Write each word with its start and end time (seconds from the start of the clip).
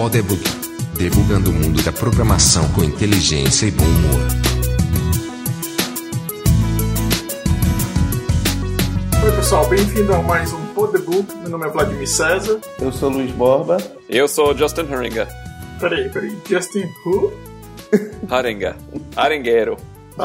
Podebug. 0.00 0.42
Debugando 0.96 1.50
o 1.50 1.52
mundo 1.52 1.82
da 1.82 1.92
programação 1.92 2.66
com 2.72 2.82
inteligência 2.82 3.66
e 3.66 3.70
bom 3.70 3.84
humor. 3.84 4.20
Oi 9.22 9.32
pessoal, 9.32 9.68
bem-vindo 9.68 10.14
a 10.14 10.22
mais 10.22 10.54
um 10.54 10.66
Podebook. 10.68 11.36
Meu 11.40 11.50
nome 11.50 11.66
é 11.66 11.68
Vladimir 11.68 12.08
César. 12.08 12.58
Eu 12.80 12.90
sou 12.90 13.10
Luiz 13.10 13.30
Borba. 13.32 13.76
Eu 14.08 14.26
sou 14.26 14.56
Justin 14.56 14.90
Haringa. 14.90 15.28
Peraí, 15.78 16.08
peraí. 16.08 16.34
Justin 16.48 16.88
who? 17.04 17.30
Haringa. 18.30 18.76
Arengueiro. 19.14 19.76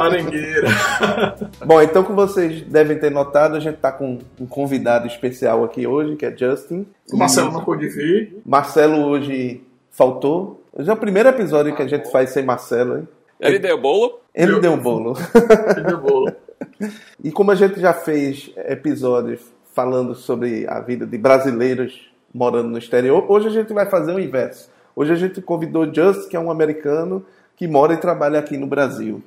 Arengueira. 0.01 0.67
Bom, 1.65 1.81
então 1.81 2.03
como 2.03 2.15
vocês 2.27 2.61
devem 2.61 2.97
ter 2.99 3.11
notado, 3.11 3.55
a 3.55 3.59
gente 3.59 3.77
tá 3.77 3.91
com 3.91 4.19
um 4.39 4.45
convidado 4.45 5.07
especial 5.07 5.63
aqui 5.63 5.85
hoje, 5.87 6.15
que 6.15 6.25
é 6.25 6.35
Justin. 6.35 6.85
O 7.11 7.17
Marcelo 7.17 7.51
não 7.51 7.63
pôde 7.63 7.87
vir. 7.87 8.37
Marcelo 8.45 9.05
hoje 9.05 9.61
faltou. 9.91 10.61
Hoje 10.73 10.89
é 10.89 10.93
o 10.93 10.97
primeiro 10.97 11.29
episódio 11.29 11.75
que 11.75 11.81
a 11.81 11.87
gente 11.87 12.11
faz 12.11 12.29
sem 12.31 12.43
Marcelo, 12.43 12.97
hein? 12.99 13.07
Ele 13.39 13.59
deu 13.59 13.79
bolo? 13.79 14.19
Ele 14.33 14.53
Eu- 14.53 14.61
deu 14.61 14.77
bolo. 14.77 15.13
Ele 15.75 15.85
deu 15.87 15.97
bolo. 15.99 16.31
E 17.23 17.31
como 17.31 17.51
a 17.51 17.55
gente 17.55 17.79
já 17.79 17.93
fez 17.93 18.51
episódios 18.57 19.41
falando 19.73 20.15
sobre 20.15 20.65
a 20.69 20.79
vida 20.79 21.05
de 21.05 21.17
brasileiros 21.17 22.09
morando 22.33 22.69
no 22.69 22.77
exterior, 22.77 23.25
hoje 23.29 23.47
a 23.47 23.51
gente 23.51 23.73
vai 23.73 23.85
fazer 23.85 24.13
o 24.13 24.19
inverso. 24.19 24.69
Hoje 24.95 25.11
a 25.11 25.15
gente 25.15 25.41
convidou 25.41 25.85
Just, 25.93 26.29
que 26.29 26.35
é 26.37 26.39
um 26.39 26.49
americano 26.49 27.25
que 27.57 27.67
mora 27.67 27.93
e 27.93 27.97
trabalha 27.97 28.39
aqui 28.39 28.57
no 28.57 28.67
Brasil. 28.67 29.21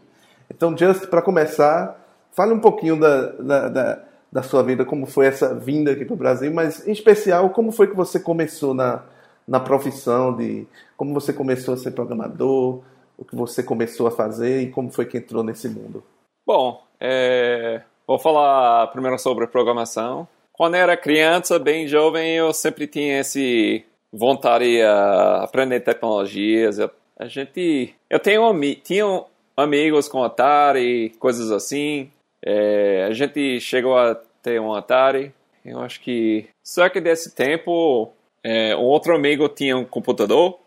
Então, 0.50 0.76
Just, 0.76 1.06
para 1.06 1.22
começar, 1.22 1.98
fale 2.32 2.52
um 2.52 2.60
pouquinho 2.60 2.98
da, 2.98 3.26
da, 3.32 3.68
da, 3.68 4.04
da 4.32 4.42
sua 4.42 4.62
vida, 4.62 4.84
como 4.84 5.06
foi 5.06 5.26
essa 5.26 5.54
vinda 5.54 5.92
aqui 5.92 6.04
para 6.04 6.14
o 6.14 6.18
Brasil, 6.18 6.52
mas 6.52 6.86
em 6.86 6.92
especial, 6.92 7.50
como 7.50 7.72
foi 7.72 7.86
que 7.86 7.96
você 7.96 8.18
começou 8.18 8.74
na, 8.74 9.02
na 9.46 9.58
profissão 9.58 10.36
de. 10.36 10.66
Como 10.96 11.14
você 11.14 11.32
começou 11.32 11.74
a 11.74 11.76
ser 11.76 11.92
programador, 11.92 12.82
o 13.16 13.24
que 13.24 13.34
você 13.34 13.62
começou 13.62 14.06
a 14.06 14.10
fazer 14.10 14.62
e 14.62 14.70
como 14.70 14.90
foi 14.90 15.06
que 15.06 15.18
entrou 15.18 15.42
nesse 15.42 15.68
mundo. 15.68 16.02
Bom, 16.46 16.82
é, 17.00 17.82
vou 18.06 18.18
falar 18.18 18.86
primeiro 18.88 19.18
sobre 19.18 19.46
programação. 19.46 20.26
Quando 20.52 20.74
era 20.74 20.96
criança, 20.96 21.58
bem 21.58 21.86
jovem, 21.86 22.34
eu 22.34 22.52
sempre 22.52 22.86
tinha 22.86 23.20
esse 23.20 23.84
vontade 24.12 24.64
de 24.64 24.82
aprender 24.82 25.80
tecnologias. 25.80 26.78
A 27.18 27.26
gente, 27.26 27.94
eu 28.10 28.18
tenho 28.18 28.44
ami, 28.44 28.74
tinha 28.74 29.24
amigos 29.58 30.08
com 30.08 30.22
Atari, 30.22 31.10
coisas 31.18 31.50
assim. 31.50 32.10
É, 32.44 33.04
a 33.04 33.12
gente 33.12 33.60
chegou 33.60 33.98
a 33.98 34.14
ter 34.42 34.60
um 34.60 34.72
Atari. 34.72 35.34
Eu 35.64 35.80
acho 35.80 36.00
que 36.00 36.48
só 36.64 36.88
que 36.88 37.00
desse 37.00 37.34
tempo, 37.34 38.12
é, 38.42 38.76
um 38.76 38.84
outro 38.84 39.14
amigo 39.14 39.48
tinha 39.48 39.76
um 39.76 39.84
computador 39.84 40.58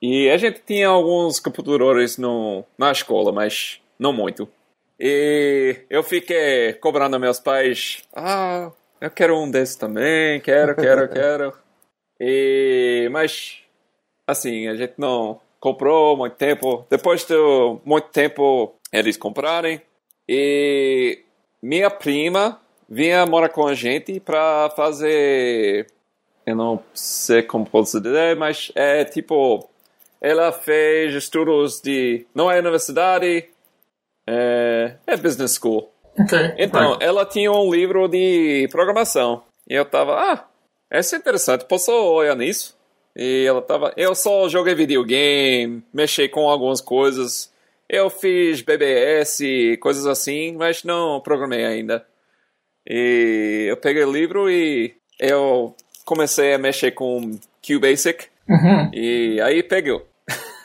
e 0.00 0.28
a 0.30 0.36
gente 0.36 0.60
tinha 0.60 0.88
alguns 0.88 1.38
computadores 1.38 2.18
no, 2.18 2.64
na 2.76 2.90
escola, 2.90 3.32
mas 3.32 3.80
não 3.98 4.12
muito. 4.12 4.48
E 4.98 5.84
eu 5.88 6.02
fiquei 6.02 6.74
cobrando 6.74 7.18
meus 7.18 7.40
pais, 7.40 8.02
ah, 8.14 8.70
eu 9.00 9.10
quero 9.10 9.38
um 9.38 9.50
desses 9.50 9.76
também, 9.76 10.40
quero, 10.40 10.74
quero, 10.76 11.08
quero. 11.10 11.52
E, 12.20 13.08
mas, 13.10 13.62
assim, 14.26 14.68
a 14.68 14.76
gente 14.76 14.94
não 14.98 15.40
comprou 15.62 16.16
muito 16.16 16.34
tempo. 16.34 16.84
Depois 16.90 17.24
de 17.24 17.34
muito 17.84 18.08
tempo 18.08 18.74
eles 18.92 19.16
comprarem. 19.16 19.80
E 20.28 21.20
minha 21.62 21.88
prima 21.88 22.60
vinha 22.88 23.24
morar 23.24 23.48
com 23.48 23.68
a 23.68 23.74
gente 23.74 24.18
para 24.18 24.70
fazer. 24.70 25.86
Eu 26.44 26.56
não 26.56 26.82
sei 26.92 27.44
como 27.44 27.64
posso 27.64 28.00
dizer, 28.00 28.36
mas 28.36 28.72
é 28.74 29.04
tipo. 29.04 29.68
Ela 30.20 30.52
fez 30.52 31.14
estudos 31.14 31.80
de. 31.80 32.26
Não 32.34 32.50
é 32.50 32.58
universidade, 32.58 33.48
é, 34.26 34.96
é 35.06 35.16
business 35.16 35.54
school. 35.54 35.90
Ok. 36.18 36.54
Então, 36.58 36.98
ela 37.00 37.24
tinha 37.24 37.50
um 37.50 37.72
livro 37.72 38.08
de 38.08 38.68
programação. 38.70 39.42
E 39.68 39.74
eu 39.74 39.84
tava, 39.84 40.14
ah, 40.14 40.44
essa 40.90 41.16
é 41.16 41.18
interessante, 41.18 41.64
posso 41.64 41.90
olhar 41.90 42.36
nisso? 42.36 42.76
E 43.16 43.44
ela 43.46 43.60
tava, 43.60 43.92
eu 43.96 44.14
só 44.14 44.48
joguei 44.48 44.74
videogame, 44.74 45.82
mexi 45.92 46.28
com 46.28 46.48
algumas 46.48 46.80
coisas. 46.80 47.52
Eu 47.88 48.08
fiz 48.08 48.62
BBS, 48.62 49.40
coisas 49.80 50.06
assim, 50.06 50.52
mas 50.56 50.82
não 50.82 51.20
programei 51.20 51.64
ainda. 51.64 52.06
E 52.86 53.66
eu 53.68 53.76
peguei 53.76 54.04
o 54.04 54.12
livro 54.12 54.50
e 54.50 54.94
eu 55.20 55.74
comecei 56.04 56.54
a 56.54 56.58
mexer 56.58 56.92
com 56.92 57.38
QBasic. 57.62 58.26
Uhum. 58.48 58.90
E 58.92 59.40
aí 59.40 59.62
pegou. 59.62 60.06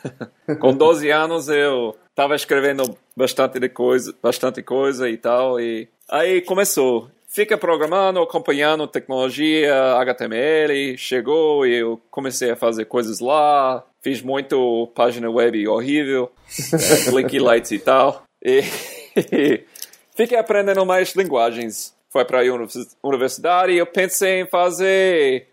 Com 0.59 0.75
12 0.75 1.09
anos 1.09 1.49
eu 1.49 1.95
tava 2.15 2.35
escrevendo 2.35 2.97
bastante 3.15 3.59
de 3.59 3.69
coisa, 3.69 4.15
bastante 4.21 4.63
coisa 4.63 5.09
e 5.09 5.17
tal 5.17 5.59
e 5.59 5.87
aí 6.09 6.41
começou. 6.41 7.09
Fica 7.37 7.55
programando, 7.55 8.19
acompanhando 8.19 8.87
tecnologia, 8.87 9.93
HTML, 9.97 10.97
chegou 10.97 11.67
e 11.67 11.75
eu 11.75 12.01
comecei 12.09 12.49
a 12.49 12.55
fazer 12.55 12.85
coisas 12.85 13.19
lá, 13.19 13.85
fiz 14.01 14.23
muito 14.23 14.91
página 14.95 15.29
web 15.29 15.67
horrível, 15.67 16.31
Blinky 17.11 17.37
Lights 17.37 17.69
e 17.69 17.77
tal. 17.77 18.23
E 18.43 18.63
fiquei 20.17 20.35
aprendendo 20.35 20.83
mais 20.83 21.13
linguagens. 21.13 21.93
Foi 22.09 22.25
para 22.25 22.39
a 22.41 23.07
universidade 23.07 23.71
e 23.71 23.77
eu 23.77 23.85
pensei 23.85 24.41
em 24.41 24.47
fazer 24.47 25.45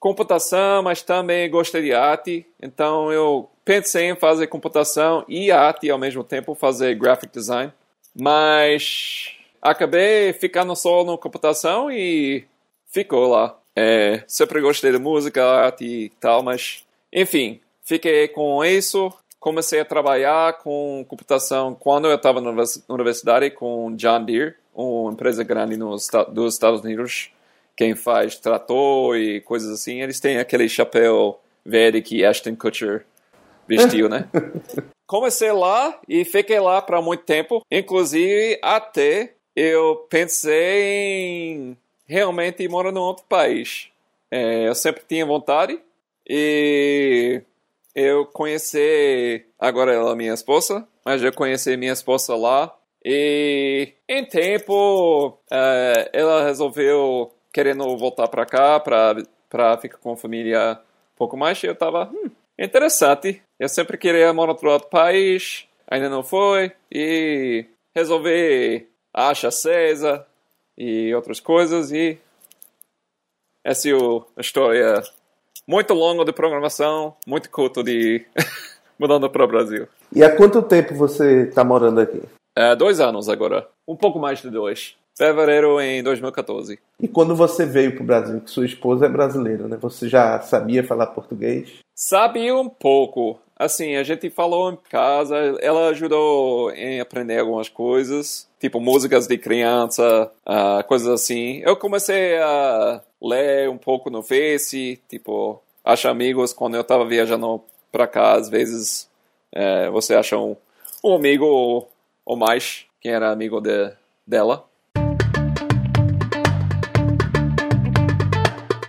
computação, 0.00 0.82
mas 0.82 1.02
também 1.02 1.50
gostei 1.50 1.82
de 1.82 1.92
arte. 1.92 2.46
Então 2.62 3.12
eu 3.12 3.46
pensei 3.62 4.08
em 4.08 4.16
fazer 4.16 4.46
computação 4.46 5.22
e 5.28 5.50
arte 5.50 5.90
ao 5.90 5.98
mesmo 5.98 6.24
tempo, 6.24 6.54
fazer 6.54 6.94
graphic 6.94 7.30
design. 7.30 7.70
Mas 8.18 9.35
acabei 9.70 10.32
ficando 10.32 10.74
só 10.74 11.04
no 11.04 11.18
computação 11.18 11.90
e 11.90 12.44
ficou 12.88 13.28
lá. 13.28 13.58
É, 13.74 14.22
sempre 14.26 14.60
gostei 14.60 14.92
de 14.92 14.98
música, 14.98 15.44
arte 15.44 15.84
e 15.84 16.08
tal, 16.20 16.42
mas 16.42 16.84
enfim, 17.12 17.60
fiquei 17.82 18.28
com 18.28 18.64
isso. 18.64 19.12
Comecei 19.38 19.80
a 19.80 19.84
trabalhar 19.84 20.54
com 20.58 21.04
computação 21.06 21.74
quando 21.74 22.08
eu 22.08 22.16
estava 22.16 22.40
na 22.40 22.48
univers- 22.48 22.82
universidade 22.88 23.50
com 23.50 23.94
John 23.94 24.24
Deere, 24.24 24.54
uma 24.74 25.12
empresa 25.12 25.44
grande 25.44 25.76
nos 25.76 26.08
dos 26.32 26.54
Estados 26.54 26.80
Unidos 26.80 27.30
quem 27.76 27.94
faz 27.94 28.36
trator 28.36 29.16
e 29.16 29.40
coisas 29.42 29.70
assim, 29.70 30.00
eles 30.00 30.18
têm 30.18 30.38
aquele 30.38 30.68
chapéu 30.68 31.38
verde 31.64 32.00
que 32.00 32.24
Ashton 32.24 32.56
Kutcher 32.56 33.04
vestiu, 33.68 34.08
né? 34.08 34.28
Comecei 35.06 35.52
lá 35.52 36.00
e 36.08 36.24
fiquei 36.24 36.58
lá 36.58 36.80
para 36.80 37.02
muito 37.02 37.22
tempo, 37.24 37.62
inclusive 37.70 38.58
até 38.62 39.34
eu 39.56 40.06
pensei 40.10 40.82
em 41.52 41.76
realmente 42.06 42.68
morar 42.68 42.92
num 42.92 43.00
outro 43.00 43.24
país. 43.26 43.90
É, 44.30 44.68
eu 44.68 44.74
sempre 44.74 45.02
tinha 45.08 45.24
vontade 45.24 45.80
e 46.28 47.40
eu 47.94 48.26
conheci 48.26 49.46
agora 49.58 49.94
ela 49.94 50.12
é 50.12 50.14
minha 50.14 50.34
esposa, 50.34 50.86
mas 51.04 51.22
eu 51.22 51.32
conheci 51.32 51.76
minha 51.76 51.92
esposa 51.92 52.36
lá 52.36 52.76
e 53.04 53.92
em 54.08 54.24
tempo 54.24 55.38
eh, 55.50 56.10
ela 56.12 56.44
resolveu 56.44 57.32
querendo 57.52 57.96
voltar 57.96 58.28
para 58.28 58.44
cá 58.44 58.80
para 58.80 59.22
para 59.48 59.78
ficar 59.78 59.98
com 59.98 60.12
a 60.12 60.16
família 60.16 60.72
um 60.72 61.16
pouco 61.16 61.36
mais 61.36 61.62
e 61.62 61.66
eu 61.66 61.74
tava 61.74 62.10
hum, 62.12 62.30
interessante. 62.58 63.40
Eu 63.58 63.68
sempre 63.68 63.96
queria 63.96 64.32
morar 64.32 64.56
em 64.60 64.66
outro 64.66 64.88
país, 64.88 65.66
ainda 65.88 66.10
não 66.10 66.22
foi 66.22 66.72
e 66.92 67.64
resolvi 67.94 68.86
achar 69.16 69.50
César 69.50 70.26
e 70.76 71.14
outras 71.14 71.40
coisas 71.40 71.90
e 71.90 72.18
essa 73.64 73.88
é 73.88 73.92
a 74.36 74.40
história 74.40 75.02
muito 75.66 75.92
longa 75.92 76.24
de 76.24 76.32
programação, 76.32 77.16
muito 77.26 77.50
curto 77.50 77.82
de 77.82 78.24
mudando 78.98 79.28
para 79.28 79.44
o 79.44 79.48
Brasil. 79.48 79.88
E 80.14 80.22
há 80.22 80.36
quanto 80.36 80.62
tempo 80.62 80.94
você 80.94 81.48
está 81.48 81.64
morando 81.64 82.00
aqui? 82.00 82.22
É, 82.54 82.76
dois 82.76 83.00
anos 83.00 83.28
agora. 83.28 83.66
Um 83.86 83.96
pouco 83.96 84.18
mais 84.18 84.40
de 84.40 84.50
dois. 84.50 84.94
Fevereiro 85.18 85.80
em 85.80 86.02
2014. 86.02 86.78
E 87.00 87.08
quando 87.08 87.34
você 87.34 87.64
veio 87.64 87.94
para 87.94 88.02
o 88.02 88.06
Brasil, 88.06 88.40
que 88.40 88.50
sua 88.50 88.66
esposa 88.66 89.06
é 89.06 89.08
brasileira, 89.08 89.66
né? 89.66 89.78
Você 89.80 90.08
já 90.08 90.40
sabia 90.40 90.84
falar 90.84 91.06
português? 91.06 91.78
Sabia 91.94 92.54
um 92.54 92.68
pouco. 92.68 93.38
Assim, 93.58 93.96
a 93.96 94.02
gente 94.02 94.28
falou 94.28 94.70
em 94.70 94.78
casa, 94.90 95.34
ela 95.60 95.88
ajudou 95.88 96.70
em 96.72 97.00
aprender 97.00 97.38
algumas 97.38 97.70
coisas, 97.70 98.46
tipo 98.66 98.80
músicas 98.80 99.28
de 99.28 99.38
criança, 99.38 100.28
ah, 100.44 100.82
coisas 100.88 101.06
assim. 101.06 101.60
Eu 101.64 101.76
comecei 101.76 102.36
a 102.38 103.00
ler 103.22 103.70
um 103.70 103.78
pouco 103.78 104.10
no 104.10 104.24
Face, 104.24 105.00
tipo, 105.08 105.62
achar 105.84 106.10
amigos 106.10 106.52
quando 106.52 106.76
eu 106.76 106.82
tava 106.82 107.06
viajando 107.06 107.62
pra 107.92 108.08
cá, 108.08 108.32
às 108.32 108.48
vezes 108.48 109.08
eh, 109.52 109.88
você 109.90 110.16
acha 110.16 110.36
um, 110.36 110.56
um 111.04 111.14
amigo 111.14 111.44
ou, 111.44 111.88
ou 112.24 112.36
mais, 112.36 112.86
quem 113.00 113.12
era 113.12 113.30
amigo 113.30 113.60
de, 113.60 113.92
dela. 114.26 114.64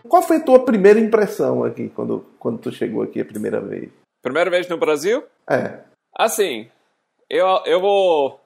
Qual 0.09 0.24
foi 0.24 0.38
a 0.38 0.44
tua 0.44 0.65
primeira 0.65 1.00
impressão 1.00 1.63
aqui, 1.63 1.89
quando, 1.89 2.25
quando 2.39 2.57
tu 2.57 2.71
chegou 2.71 3.03
aqui 3.03 3.21
a 3.21 3.25
primeira 3.25 3.62
vez? 3.62 3.89
Primeira 4.24 4.50
vez 4.50 4.68
no 4.68 4.77
Brasil? 4.79 5.24
É. 5.47 5.81
Assim, 6.18 6.68
eu, 7.29 7.45
eu 7.65 7.79
vou, 7.79 8.39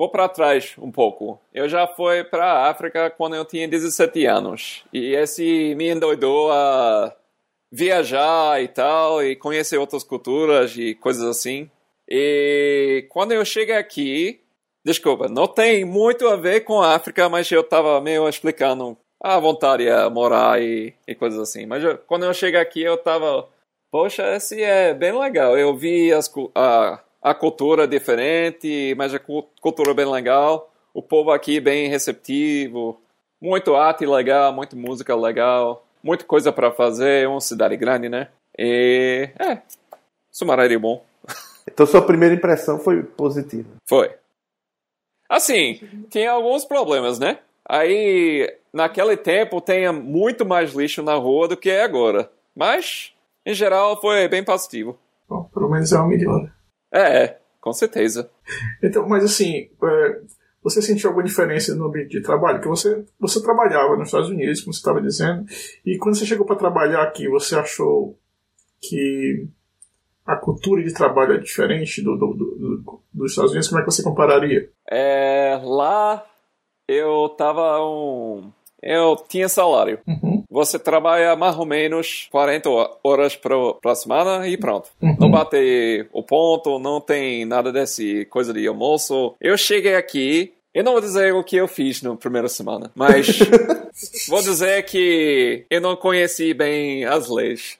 vou 0.00 0.08
para 0.08 0.30
trás 0.30 0.76
um 0.78 0.90
pouco. 0.90 1.38
Eu 1.52 1.68
já 1.68 1.86
fui 1.86 2.24
para 2.24 2.46
a 2.46 2.70
África 2.70 3.10
quando 3.10 3.36
eu 3.36 3.44
tinha 3.44 3.68
17 3.68 4.24
anos. 4.24 4.82
E 4.90 5.14
esse 5.14 5.74
me 5.74 5.90
endoidou 5.90 6.50
a 6.50 7.14
viajar 7.70 8.62
e 8.62 8.68
tal, 8.68 9.22
e 9.22 9.36
conhecer 9.36 9.76
outras 9.76 10.02
culturas 10.02 10.74
e 10.74 10.94
coisas 10.94 11.22
assim. 11.22 11.70
E 12.08 13.04
quando 13.10 13.32
eu 13.32 13.44
cheguei 13.44 13.76
aqui, 13.76 14.40
desculpa, 14.82 15.28
não 15.28 15.46
tem 15.46 15.84
muito 15.84 16.26
a 16.28 16.34
ver 16.36 16.62
com 16.62 16.80
a 16.80 16.94
África, 16.94 17.28
mas 17.28 17.52
eu 17.52 17.60
estava 17.60 18.00
meio 18.00 18.26
explicando 18.26 18.96
a 19.22 19.38
vontade 19.38 19.86
a 19.86 20.08
morar 20.08 20.62
e, 20.62 20.94
e 21.06 21.14
coisas 21.14 21.38
assim. 21.38 21.66
Mas 21.66 21.84
eu, 21.84 21.98
quando 21.98 22.24
eu 22.24 22.32
cheguei 22.32 22.58
aqui, 22.58 22.80
eu 22.80 22.94
estava, 22.94 23.46
poxa, 23.92 24.34
esse 24.34 24.62
é 24.62 24.94
bem 24.94 25.12
legal. 25.12 25.58
Eu 25.58 25.76
vi 25.76 26.10
as, 26.10 26.32
a, 26.54 27.00
a 27.22 27.34
cultura 27.34 27.86
diferente, 27.86 28.94
mas 28.96 29.14
a 29.14 29.18
cultura 29.18 29.94
bem 29.94 30.06
legal. 30.06 30.72
O 30.92 31.02
povo 31.02 31.30
aqui 31.30 31.60
bem 31.60 31.88
receptivo, 31.88 33.00
muito 33.40 33.76
arte 33.76 34.04
legal, 34.04 34.52
muita 34.52 34.74
música 34.74 35.14
legal 35.14 35.84
muita 36.02 36.24
coisa 36.24 36.52
para 36.52 36.72
fazer, 36.72 37.24
é 37.24 37.28
uma 37.28 37.40
cidade 37.40 37.76
grande, 37.76 38.08
né? 38.08 38.28
E 38.58 39.30
é, 39.38 39.62
Sumaré 40.30 40.72
é 40.72 40.78
bom. 40.78 41.04
Então 41.70 41.86
sua 41.86 42.02
primeira 42.02 42.34
impressão 42.34 42.80
foi 42.80 43.02
positiva. 43.02 43.68
Foi. 43.88 44.10
Assim, 45.28 45.80
tinha 46.08 46.32
alguns 46.32 46.64
problemas, 46.64 47.18
né? 47.18 47.38
Aí, 47.68 48.52
naquele 48.72 49.16
tempo, 49.16 49.60
tinha 49.60 49.92
muito 49.92 50.44
mais 50.44 50.72
lixo 50.72 51.00
na 51.00 51.14
rua 51.14 51.46
do 51.46 51.56
que 51.56 51.70
é 51.70 51.84
agora. 51.84 52.28
Mas, 52.56 53.12
em 53.46 53.54
geral, 53.54 54.00
foi 54.00 54.26
bem 54.26 54.42
positivo. 54.42 54.98
Bom, 55.28 55.44
pelo 55.54 55.70
menos 55.70 55.92
é 55.92 56.00
um 56.00 56.08
melhor. 56.08 56.50
É, 56.92 57.36
com 57.60 57.72
certeza. 57.72 58.30
Então, 58.82 59.08
mas 59.08 59.24
assim, 59.24 59.70
é, 59.82 60.20
você 60.62 60.82
sentiu 60.82 61.10
alguma 61.10 61.26
diferença 61.26 61.74
no 61.74 61.86
ambiente 61.86 62.10
de 62.10 62.22
trabalho? 62.22 62.60
Que 62.60 62.68
você, 62.68 63.04
você 63.18 63.42
trabalhava 63.42 63.96
nos 63.96 64.08
Estados 64.08 64.28
Unidos, 64.28 64.60
como 64.60 64.72
você 64.72 64.78
estava 64.78 65.00
dizendo, 65.00 65.46
e 65.84 65.96
quando 65.98 66.16
você 66.16 66.26
chegou 66.26 66.46
para 66.46 66.56
trabalhar 66.56 67.02
aqui, 67.02 67.28
você 67.28 67.56
achou 67.56 68.18
que 68.80 69.46
a 70.26 70.36
cultura 70.36 70.82
de 70.82 70.92
trabalho 70.92 71.34
é 71.34 71.38
diferente 71.38 72.02
do, 72.02 72.16
do, 72.16 72.34
do, 72.34 73.02
dos 73.12 73.32
Estados 73.32 73.52
Unidos? 73.52 73.68
Como 73.68 73.80
é 73.80 73.84
que 73.84 73.90
você 73.90 74.02
compararia? 74.02 74.70
É, 74.88 75.60
lá 75.62 76.24
eu 76.86 77.28
tava 77.30 77.80
um. 77.84 78.52
Eu 78.82 79.16
tinha 79.28 79.48
salário. 79.48 79.98
Uhum. 80.06 80.44
Você 80.50 80.78
trabalha 80.78 81.36
mais 81.36 81.56
ou 81.56 81.66
menos 81.66 82.28
40 82.30 82.68
horas 83.04 83.36
para 83.36 83.94
semana 83.94 84.48
e 84.48 84.56
pronto. 84.56 84.88
Uhum. 85.00 85.16
Não 85.18 85.30
bate 85.30 86.06
o 86.12 86.22
ponto, 86.22 86.78
não 86.78 87.00
tem 87.00 87.44
nada 87.44 87.72
desse 87.72 88.24
coisa 88.26 88.52
de 88.52 88.66
almoço. 88.66 89.34
Eu 89.40 89.56
cheguei 89.56 89.94
aqui, 89.94 90.52
eu 90.72 90.84
não 90.84 90.92
vou 90.92 91.00
dizer 91.00 91.34
o 91.34 91.44
que 91.44 91.56
eu 91.56 91.68
fiz 91.68 92.00
na 92.00 92.16
primeira 92.16 92.48
semana, 92.48 92.90
mas 92.94 93.38
vou 94.28 94.40
dizer 94.40 94.84
que 94.84 95.66
eu 95.68 95.80
não 95.80 95.96
conheci 95.96 96.54
bem 96.54 97.04
as 97.04 97.28
leis. 97.28 97.78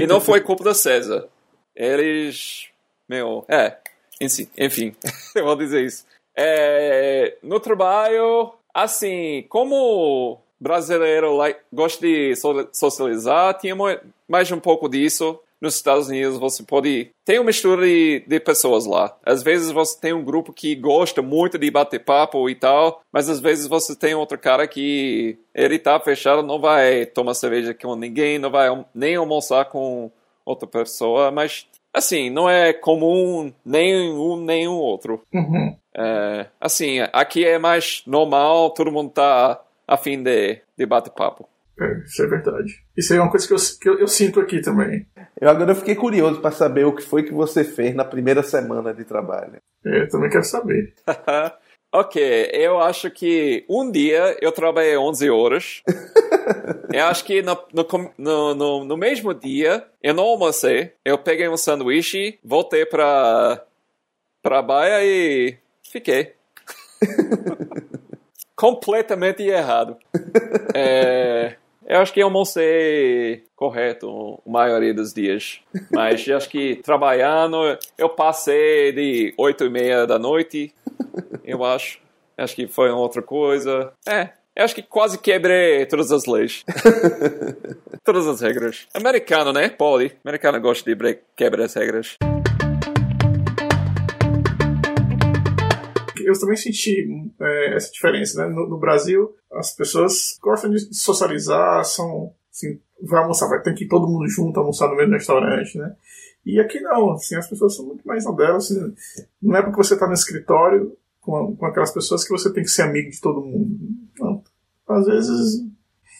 e 0.00 0.06
não 0.06 0.20
foi 0.20 0.40
culpa 0.40 0.64
da 0.64 0.74
César. 0.74 1.28
Eles. 1.74 2.68
Meu. 3.08 3.44
É. 3.48 3.76
Enfim, 4.20 4.94
eu 5.34 5.44
vou 5.44 5.56
dizer 5.56 5.84
isso. 5.84 6.04
É, 6.36 7.36
no 7.42 7.58
trabalho, 7.58 8.52
assim, 8.76 9.46
como 9.48 10.38
brasileiro 10.60 11.34
like, 11.34 11.60
gosta 11.72 12.06
de 12.06 12.34
socializar, 12.72 13.54
tinha 13.58 13.74
mais 14.28 14.52
um 14.52 14.60
pouco 14.60 14.88
disso. 14.88 15.40
Nos 15.58 15.76
Estados 15.76 16.08
Unidos 16.08 16.36
você 16.36 16.62
pode. 16.62 17.10
Tem 17.24 17.38
uma 17.38 17.46
mistura 17.46 17.86
de, 17.86 18.22
de 18.26 18.38
pessoas 18.38 18.84
lá. 18.84 19.16
Às 19.24 19.42
vezes 19.42 19.70
você 19.70 19.98
tem 19.98 20.12
um 20.12 20.22
grupo 20.22 20.52
que 20.52 20.74
gosta 20.74 21.22
muito 21.22 21.56
de 21.56 21.70
bater 21.70 22.04
papo 22.04 22.50
e 22.50 22.54
tal, 22.54 23.00
mas 23.10 23.30
às 23.30 23.40
vezes 23.40 23.66
você 23.66 23.96
tem 23.96 24.14
outro 24.14 24.36
cara 24.36 24.68
que 24.68 25.38
ele 25.54 25.78
tá 25.78 25.98
fechado, 25.98 26.42
não 26.42 26.60
vai 26.60 27.06
tomar 27.06 27.32
cerveja 27.32 27.72
com 27.72 27.96
ninguém, 27.96 28.38
não 28.38 28.50
vai 28.50 28.68
nem 28.94 29.16
almoçar 29.16 29.64
com 29.64 30.10
outra 30.44 30.68
pessoa, 30.68 31.30
mas 31.30 31.66
assim, 31.92 32.28
não 32.28 32.48
é 32.50 32.74
comum 32.74 33.50
nem 33.64 34.12
um 34.12 34.36
nem 34.36 34.68
um 34.68 34.76
outro. 34.76 35.22
Uhum. 35.32 35.74
É, 35.96 36.46
assim, 36.60 36.98
aqui 37.12 37.44
é 37.44 37.58
mais 37.58 38.02
normal, 38.06 38.70
todo 38.70 38.92
mundo 38.92 39.10
tá 39.10 39.62
a 39.88 39.96
fim 39.96 40.22
de, 40.22 40.60
de 40.76 40.84
bater-papo. 40.84 41.48
É, 41.78 41.98
isso 42.04 42.22
é 42.22 42.26
verdade. 42.26 42.82
Isso 42.96 43.14
é 43.14 43.20
uma 43.20 43.30
coisa 43.30 43.46
que 43.46 43.54
eu, 43.54 43.58
que 43.80 43.88
eu, 43.88 43.98
eu 44.00 44.08
sinto 44.08 44.40
aqui 44.40 44.60
também. 44.60 45.06
Eu 45.40 45.48
agora 45.48 45.74
fiquei 45.74 45.94
curioso 45.94 46.40
para 46.40 46.50
saber 46.50 46.84
o 46.84 46.94
que 46.94 47.02
foi 47.02 47.22
que 47.22 47.32
você 47.32 47.64
fez 47.64 47.94
na 47.94 48.04
primeira 48.04 48.42
semana 48.42 48.92
de 48.92 49.04
trabalho. 49.04 49.58
É, 49.84 50.02
eu 50.02 50.08
também 50.08 50.30
quero 50.30 50.44
saber. 50.44 50.94
ok, 51.92 52.50
eu 52.52 52.80
acho 52.80 53.10
que 53.10 53.64
um 53.68 53.90
dia 53.90 54.36
eu 54.40 54.52
trabalhei 54.52 54.96
11 54.96 55.30
horas. 55.30 55.82
eu 56.92 57.04
acho 57.06 57.24
que 57.24 57.42
no, 57.42 57.58
no, 57.72 58.54
no, 58.54 58.84
no, 58.84 58.96
mesmo 58.96 59.34
dia 59.34 59.86
eu 60.02 60.14
não 60.14 60.24
almocei. 60.24 60.92
Eu 61.04 61.18
peguei 61.18 61.48
um 61.48 61.56
sanduíche, 61.58 62.38
voltei 62.42 62.86
para 62.86 63.62
para 64.42 64.62
Baia 64.62 65.04
e 65.04 65.56
fiquei 65.96 66.34
completamente 68.54 69.42
errado. 69.42 69.96
é, 70.74 71.56
eu 71.86 72.00
acho 72.00 72.12
que 72.12 72.20
eu 72.20 72.26
almocei 72.26 73.44
correto 73.54 74.42
a 74.46 74.50
maioria 74.50 74.92
dos 74.92 75.12
dias. 75.14 75.60
Mas 75.90 76.28
acho 76.28 76.48
que 76.48 76.76
trabalhando, 76.76 77.78
eu 77.96 78.10
passei 78.10 78.92
de 78.92 79.34
8 79.38 79.64
e 79.64 79.70
meia 79.70 80.06
da 80.06 80.18
noite, 80.18 80.74
eu 81.44 81.64
acho. 81.64 81.98
Acho 82.36 82.54
que 82.54 82.66
foi 82.66 82.90
outra 82.90 83.22
coisa. 83.22 83.92
É, 84.06 84.28
eu 84.54 84.64
acho 84.64 84.74
que 84.74 84.82
quase 84.82 85.18
quebrei 85.18 85.86
todas 85.86 86.12
as 86.12 86.26
leis. 86.26 86.62
todas 88.04 88.26
as 88.26 88.42
regras. 88.42 88.86
Americano, 88.92 89.54
né? 89.54 89.70
Pode. 89.70 90.12
Americano 90.22 90.60
gosta 90.60 90.94
de 90.94 91.18
quebrar 91.34 91.64
as 91.64 91.72
regras. 91.72 92.18
Eu 96.26 96.38
também 96.38 96.56
senti 96.56 97.08
é, 97.40 97.76
essa 97.76 97.92
diferença, 97.92 98.42
né? 98.42 98.52
No, 98.52 98.68
no, 98.68 98.78
Brasil, 98.78 99.32
as 99.52 99.74
pessoas 99.74 100.36
gostam 100.42 100.70
de 100.70 100.92
socializar, 100.92 101.84
são, 101.84 102.34
assim, 102.50 102.80
vai 103.00 103.22
almoçar, 103.22 103.48
vai 103.48 103.62
ter 103.62 103.72
que 103.74 103.84
ir 103.84 103.88
todo 103.88 104.08
mundo 104.08 104.28
junto 104.28 104.58
almoçar 104.58 104.88
no 104.88 104.96
mesmo 104.96 105.12
restaurante, 105.12 105.78
né? 105.78 105.94
E 106.44 106.58
aqui 106.58 106.80
não, 106.80 107.12
assim, 107.12 107.36
as 107.36 107.48
pessoas 107.48 107.76
são 107.76 107.86
muito 107.86 108.06
mais 108.06 108.24
na 108.24 108.32
delas, 108.32 108.64
assim, 108.64 108.94
não 109.40 109.56
é 109.56 109.62
porque 109.62 109.76
você 109.76 109.94
está 109.94 110.06
no 110.08 110.14
escritório 110.14 110.96
com, 111.20 111.54
com 111.56 111.66
aquelas 111.66 111.92
pessoas 111.92 112.24
que 112.24 112.30
você 112.30 112.52
tem 112.52 112.64
que 112.64 112.70
ser 112.70 112.82
amigo 112.82 113.10
de 113.10 113.20
todo 113.20 113.40
mundo. 113.40 113.78
Não. 114.18 114.42
Às 114.88 115.06
vezes, 115.06 115.64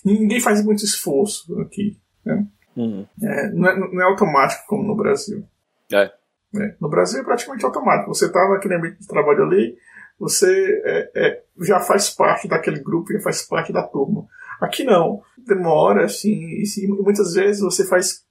ninguém 0.04 0.40
faz 0.40 0.64
muito 0.64 0.84
esforço 0.84 1.60
aqui, 1.60 1.98
né? 2.24 2.46
Uhum. 2.76 3.06
É, 3.22 3.50
não, 3.50 3.68
é, 3.68 3.78
não 3.78 4.00
é 4.02 4.04
automático 4.04 4.66
como 4.68 4.84
no 4.84 4.96
Brasil. 4.96 5.44
É. 5.92 6.12
É, 6.54 6.74
no 6.80 6.88
Brasil 6.88 7.20
é 7.20 7.24
praticamente 7.24 7.64
automático. 7.64 8.14
Você 8.14 8.26
está 8.26 8.48
naquele 8.48 8.74
ambiente 8.74 9.00
de 9.00 9.06
trabalho 9.06 9.44
ali, 9.44 9.76
você 10.18 10.82
é, 10.84 11.10
é, 11.14 11.42
já 11.62 11.80
faz 11.80 12.10
parte 12.10 12.48
daquele 12.48 12.80
grupo, 12.80 13.12
já 13.12 13.20
faz 13.20 13.42
parte 13.42 13.72
da 13.72 13.82
turma. 13.82 14.26
Aqui 14.60 14.84
não, 14.84 15.22
demora, 15.36 16.06
assim, 16.06 16.30
e 16.32 16.86
muitas 16.86 17.34
vezes 17.34 17.60
você 17.60 17.86
faz 17.86 18.24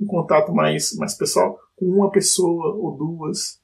um 0.00 0.06
contato 0.06 0.52
mais, 0.52 0.94
mais 0.96 1.14
pessoal 1.14 1.58
com 1.76 1.86
uma 1.86 2.10
pessoa 2.10 2.74
ou 2.74 2.96
duas, 2.96 3.60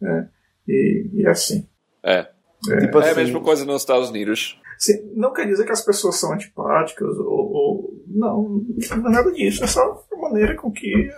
né? 0.00 0.28
e, 0.66 1.10
e 1.14 1.26
é 1.26 1.30
assim. 1.30 1.68
É. 2.02 2.28
É, 2.70 2.80
tipo 2.80 2.98
assim, 2.98 3.08
é 3.08 3.12
a 3.12 3.16
mesma 3.16 3.40
coisa 3.40 3.64
nos 3.64 3.82
Estados 3.82 4.10
Unidos. 4.10 4.60
Sim, 4.78 5.12
não 5.14 5.32
quer 5.32 5.46
dizer 5.46 5.64
que 5.64 5.72
as 5.72 5.84
pessoas 5.84 6.16
são 6.16 6.32
antipáticas 6.32 7.16
ou, 7.18 7.52
ou, 7.52 8.04
não, 8.06 8.64
não 8.96 9.08
é 9.08 9.12
nada 9.12 9.32
disso. 9.32 9.62
É 9.62 9.66
só 9.66 10.04
a 10.12 10.16
maneira 10.16 10.56
com 10.56 10.70
que 10.70 11.10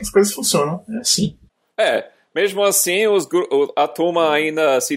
as 0.00 0.10
coisas 0.10 0.32
funcionam. 0.32 0.84
É 0.88 0.98
assim. 0.98 1.38
É, 1.78 2.10
mesmo 2.36 2.62
assim, 2.62 3.06
os, 3.06 3.26
a 3.74 3.88
turma 3.88 4.30
ainda 4.30 4.78
se 4.78 4.94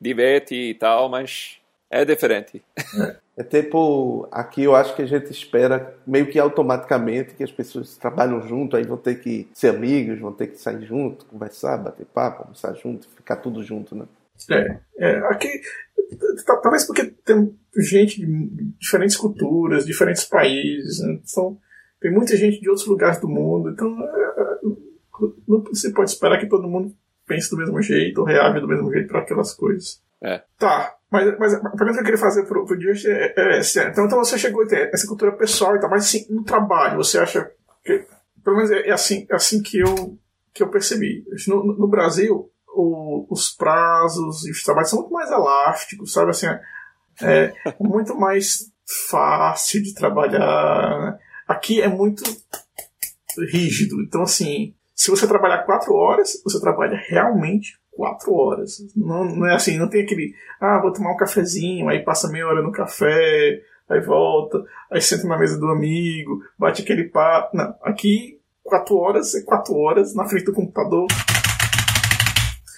diverte 0.00 0.56
e 0.56 0.74
tal, 0.74 1.08
mas 1.08 1.56
é 1.88 2.04
diferente. 2.04 2.60
É 3.36 3.44
tipo, 3.44 4.28
aqui 4.30 4.64
eu 4.64 4.74
acho 4.74 4.96
que 4.96 5.02
a 5.02 5.06
gente 5.06 5.30
espera 5.30 5.96
meio 6.04 6.26
que 6.26 6.38
automaticamente 6.38 7.32
que 7.34 7.44
as 7.44 7.52
pessoas 7.52 7.96
trabalham 7.96 8.46
junto, 8.46 8.76
aí 8.76 8.82
vão 8.82 8.96
ter 8.96 9.20
que 9.20 9.48
ser 9.54 9.68
amigos, 9.68 10.18
vão 10.18 10.32
ter 10.32 10.48
que 10.48 10.58
sair 10.58 10.84
junto, 10.84 11.24
conversar, 11.26 11.78
bater 11.78 12.04
papo, 12.06 12.42
almoçar 12.42 12.74
junto, 12.74 13.08
ficar 13.08 13.36
tudo 13.36 13.62
junto, 13.62 13.94
né? 13.94 14.04
É, 14.50 14.80
é 14.98 15.16
aqui 15.28 15.48
talvez 16.44 16.84
porque 16.84 17.06
tem 17.24 17.54
gente 17.78 18.20
de 18.20 18.26
diferentes 18.80 19.16
culturas, 19.16 19.86
diferentes 19.86 20.24
países, 20.24 20.98
né? 21.00 21.20
então, 21.22 21.56
tem 22.00 22.10
muita 22.10 22.36
gente 22.36 22.60
de 22.60 22.68
outros 22.68 22.86
lugares 22.86 23.20
do 23.20 23.28
mundo, 23.28 23.70
então 23.70 23.96
não 25.46 25.64
se 25.74 25.92
pode 25.92 26.10
esperar 26.10 26.38
que 26.38 26.48
todo 26.48 26.68
mundo 26.68 26.94
pense 27.26 27.50
do 27.50 27.56
mesmo 27.56 27.80
jeito 27.80 28.18
ou 28.18 28.26
reage 28.26 28.60
do 28.60 28.68
mesmo 28.68 28.90
jeito 28.92 29.08
para 29.08 29.20
aquelas 29.20 29.54
coisas. 29.54 30.02
É. 30.22 30.42
Tá. 30.58 30.94
Mas, 31.10 31.38
mas 31.38 31.54
a 31.54 31.70
pergunta 31.70 31.94
que 31.94 32.00
eu 32.00 32.04
queria 32.04 32.18
fazer 32.18 32.44
pro, 32.44 32.64
pro 32.64 32.80
Just 32.80 33.04
é, 33.06 33.34
é 33.36 33.58
essa. 33.58 33.84
Então, 33.84 34.04
então 34.04 34.18
você 34.18 34.38
chegou 34.38 34.62
a 34.62 34.66
ter 34.66 34.90
essa 34.92 35.06
cultura 35.06 35.32
pessoal 35.32 35.74
e 35.74 35.80
tal, 35.80 35.90
mas 35.90 36.04
assim, 36.04 36.26
no 36.30 36.44
trabalho, 36.44 36.98
você 36.98 37.18
acha 37.18 37.50
que. 37.84 38.06
Pelo 38.44 38.56
menos 38.56 38.70
é, 38.70 38.88
é 38.88 38.92
assim, 38.92 39.26
é 39.28 39.34
assim 39.34 39.60
que 39.60 39.78
eu, 39.78 40.18
que 40.54 40.62
eu 40.62 40.68
percebi. 40.68 41.24
No, 41.48 41.64
no 41.64 41.88
Brasil, 41.88 42.50
o, 42.68 43.26
os 43.28 43.50
prazos 43.50 44.46
e 44.46 44.50
os 44.50 44.62
trabalhos 44.62 44.90
são 44.90 45.00
muito 45.00 45.12
mais 45.12 45.30
elásticos, 45.30 46.12
sabe? 46.12 46.30
Assim, 46.30 46.46
é, 46.46 47.52
é 47.66 47.74
muito 47.80 48.14
mais 48.14 48.70
fácil 49.08 49.82
de 49.82 49.94
trabalhar. 49.94 51.00
Né? 51.00 51.18
Aqui 51.48 51.82
é 51.82 51.88
muito 51.88 52.22
rígido. 53.52 54.00
Então, 54.00 54.22
assim, 54.22 54.74
se 55.00 55.10
você 55.10 55.26
trabalhar 55.26 55.64
quatro 55.64 55.94
horas, 55.94 56.42
você 56.44 56.60
trabalha 56.60 56.94
realmente 57.08 57.80
quatro 57.90 58.34
horas. 58.34 58.82
Não, 58.94 59.24
não 59.24 59.46
é 59.46 59.54
assim, 59.54 59.78
não 59.78 59.88
tem 59.88 60.02
aquele, 60.02 60.34
ah, 60.60 60.78
vou 60.78 60.92
tomar 60.92 61.14
um 61.14 61.16
cafezinho, 61.16 61.88
aí 61.88 62.04
passa 62.04 62.30
meia 62.30 62.46
hora 62.46 62.60
no 62.60 62.70
café, 62.70 63.62
aí 63.88 64.00
volta, 64.02 64.62
aí 64.90 65.00
senta 65.00 65.26
na 65.26 65.38
mesa 65.38 65.58
do 65.58 65.68
amigo, 65.68 66.42
bate 66.58 66.82
aquele 66.82 67.04
papo. 67.04 67.56
Não, 67.56 67.74
aqui 67.82 68.38
quatro 68.62 68.94
horas 68.98 69.34
é 69.34 69.40
quatro 69.40 69.74
horas 69.74 70.14
na 70.14 70.26
frente 70.26 70.44
do 70.44 70.52
computador. 70.52 71.06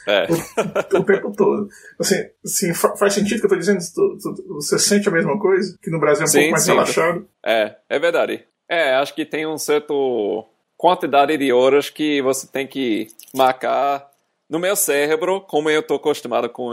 É. 0.06 0.28
O, 0.30 0.98
o, 0.98 1.04
tempo 1.04 1.32
todo. 1.32 1.68
Assim, 1.98 2.24
assim, 2.44 2.72
faz 2.72 3.14
sentido 3.14 3.38
o 3.38 3.40
que 3.40 3.52
eu 3.52 3.58
estou 3.58 3.58
dizendo? 3.58 3.80
Tu, 3.80 4.18
tu, 4.34 4.54
você 4.54 4.78
sente 4.78 5.08
a 5.08 5.12
mesma 5.12 5.36
coisa? 5.40 5.76
Que 5.82 5.90
no 5.90 5.98
Brasil 5.98 6.22
é 6.22 6.24
um 6.24 6.28
sim, 6.28 6.38
pouco 6.38 6.50
mais 6.52 6.62
sim. 6.62 6.70
relaxado? 6.70 7.28
É, 7.44 7.76
é 7.88 7.98
verdade. 7.98 8.44
É, 8.68 8.94
acho 8.94 9.12
que 9.12 9.26
tem 9.26 9.44
um 9.44 9.58
certo 9.58 10.48
quantidade 10.82 11.36
de 11.36 11.52
horas 11.52 11.88
que 11.88 12.20
você 12.22 12.44
tem 12.44 12.66
que 12.66 13.06
marcar 13.32 14.10
no 14.50 14.58
meu 14.58 14.74
cérebro, 14.74 15.40
como 15.40 15.70
eu 15.70 15.78
estou 15.78 15.96
acostumado 15.96 16.48
com, 16.48 16.72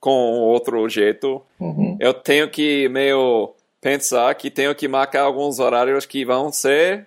com 0.00 0.10
outro 0.10 0.88
jeito, 0.88 1.42
uhum. 1.60 1.98
eu 2.00 2.14
tenho 2.14 2.48
que 2.48 2.88
meio 2.88 3.52
pensar 3.78 4.34
que 4.36 4.50
tenho 4.50 4.74
que 4.74 4.88
marcar 4.88 5.24
alguns 5.24 5.58
horários 5.58 6.06
que 6.06 6.24
vão 6.24 6.50
ser 6.50 7.04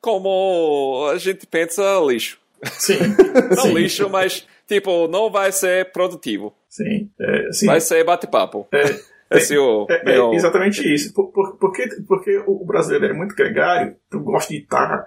como 0.00 1.08
a 1.08 1.16
gente 1.18 1.46
pensa 1.46 2.00
lixo. 2.04 2.40
Sim. 2.72 2.98
não 3.56 3.66
sim. 3.66 3.74
lixo, 3.74 4.10
mas 4.10 4.44
tipo, 4.66 5.06
não 5.06 5.30
vai 5.30 5.52
ser 5.52 5.92
produtivo. 5.92 6.52
Sim. 6.68 7.08
É, 7.20 7.52
sim. 7.52 7.66
Vai 7.66 7.80
ser 7.80 8.02
bate-papo. 8.02 8.66
É, 8.72 9.00
É, 9.30 9.58
o, 9.58 9.86
é, 9.88 10.04
meu... 10.04 10.32
é, 10.32 10.34
exatamente 10.34 10.82
isso. 10.92 11.14
Por, 11.14 11.30
por, 11.30 11.56
porque, 11.56 11.88
porque 12.06 12.42
o 12.46 12.64
brasileiro 12.64 13.14
é 13.14 13.16
muito 13.16 13.34
gregário, 13.34 13.96
tu 14.10 14.20
gosta 14.20 14.52
de 14.52 14.60
estar 14.60 15.06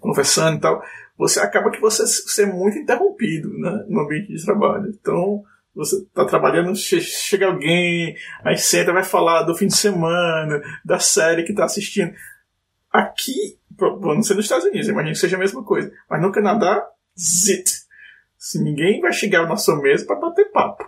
conversando 0.00 0.58
e 0.58 0.60
tal 0.60 0.82
você 1.16 1.40
acaba 1.40 1.70
que 1.70 1.80
você, 1.80 2.04
você 2.04 2.42
é 2.42 2.46
muito 2.46 2.78
interrompido 2.78 3.48
né, 3.58 3.84
no 3.88 4.00
ambiente 4.00 4.32
de 4.32 4.44
trabalho. 4.44 4.88
Então, 4.88 5.44
você 5.74 5.96
está 5.96 6.24
trabalhando, 6.24 6.74
chega 6.76 7.46
alguém, 7.46 8.16
aí 8.44 8.56
senta, 8.56 8.92
vai 8.92 9.04
falar 9.04 9.42
do 9.42 9.54
fim 9.54 9.66
de 9.66 9.76
semana, 9.76 10.60
da 10.84 10.98
série 10.98 11.44
que 11.44 11.52
está 11.52 11.64
assistindo. 11.64 12.12
Aqui, 12.92 13.58
não 13.80 14.22
sei 14.22 14.36
nos 14.36 14.44
Estados 14.44 14.64
Unidos, 14.66 14.88
imagino 14.88 15.14
que 15.14 15.18
seja 15.18 15.36
a 15.36 15.40
mesma 15.40 15.64
coisa, 15.64 15.92
mas 16.08 16.20
no 16.20 16.32
Canadá, 16.32 16.84
zit. 17.18 17.84
Se 18.36 18.62
ninguém 18.62 19.00
vai 19.00 19.12
chegar 19.12 19.48
na 19.48 19.56
sua 19.56 19.80
mesa 19.80 20.04
para 20.04 20.16
bater 20.16 20.50
papo. 20.50 20.84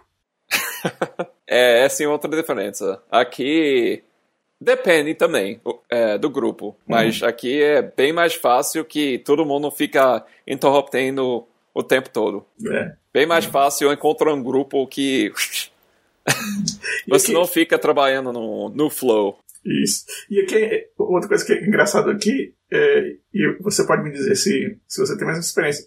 é, 1.46 1.84
essa 1.84 2.02
é 2.02 2.08
outra 2.08 2.30
diferença. 2.30 3.02
Aqui 3.10 4.02
Depende 4.58 5.14
também 5.14 5.60
é, 5.90 6.16
do 6.16 6.30
grupo, 6.30 6.78
mas 6.88 7.20
uhum. 7.20 7.28
aqui 7.28 7.62
é 7.62 7.82
bem 7.82 8.10
mais 8.10 8.34
fácil 8.34 8.86
que 8.86 9.18
todo 9.18 9.44
mundo 9.44 9.70
fica 9.70 10.24
interrompendo 10.46 11.46
o 11.74 11.82
tempo 11.82 12.08
todo. 12.08 12.46
É. 12.66 12.96
Bem 13.12 13.26
mais 13.26 13.44
fácil 13.44 13.92
encontrar 13.92 14.32
um 14.32 14.42
grupo 14.42 14.86
que 14.86 15.30
você 17.06 17.32
não 17.32 17.46
fica 17.46 17.78
trabalhando 17.78 18.32
no, 18.32 18.70
no 18.70 18.88
flow. 18.88 19.38
Isso. 19.62 20.06
E 20.30 20.40
aqui, 20.40 20.88
outra 20.96 21.28
coisa 21.28 21.44
que 21.44 21.52
é 21.52 21.62
engraçado 21.62 22.08
aqui, 22.08 22.54
é, 22.72 23.16
e 23.34 23.58
você 23.60 23.86
pode 23.86 24.02
me 24.02 24.10
dizer 24.10 24.36
se, 24.36 24.78
se 24.88 25.00
você 25.00 25.18
tem 25.18 25.26
mais 25.26 25.38
experiência. 25.38 25.86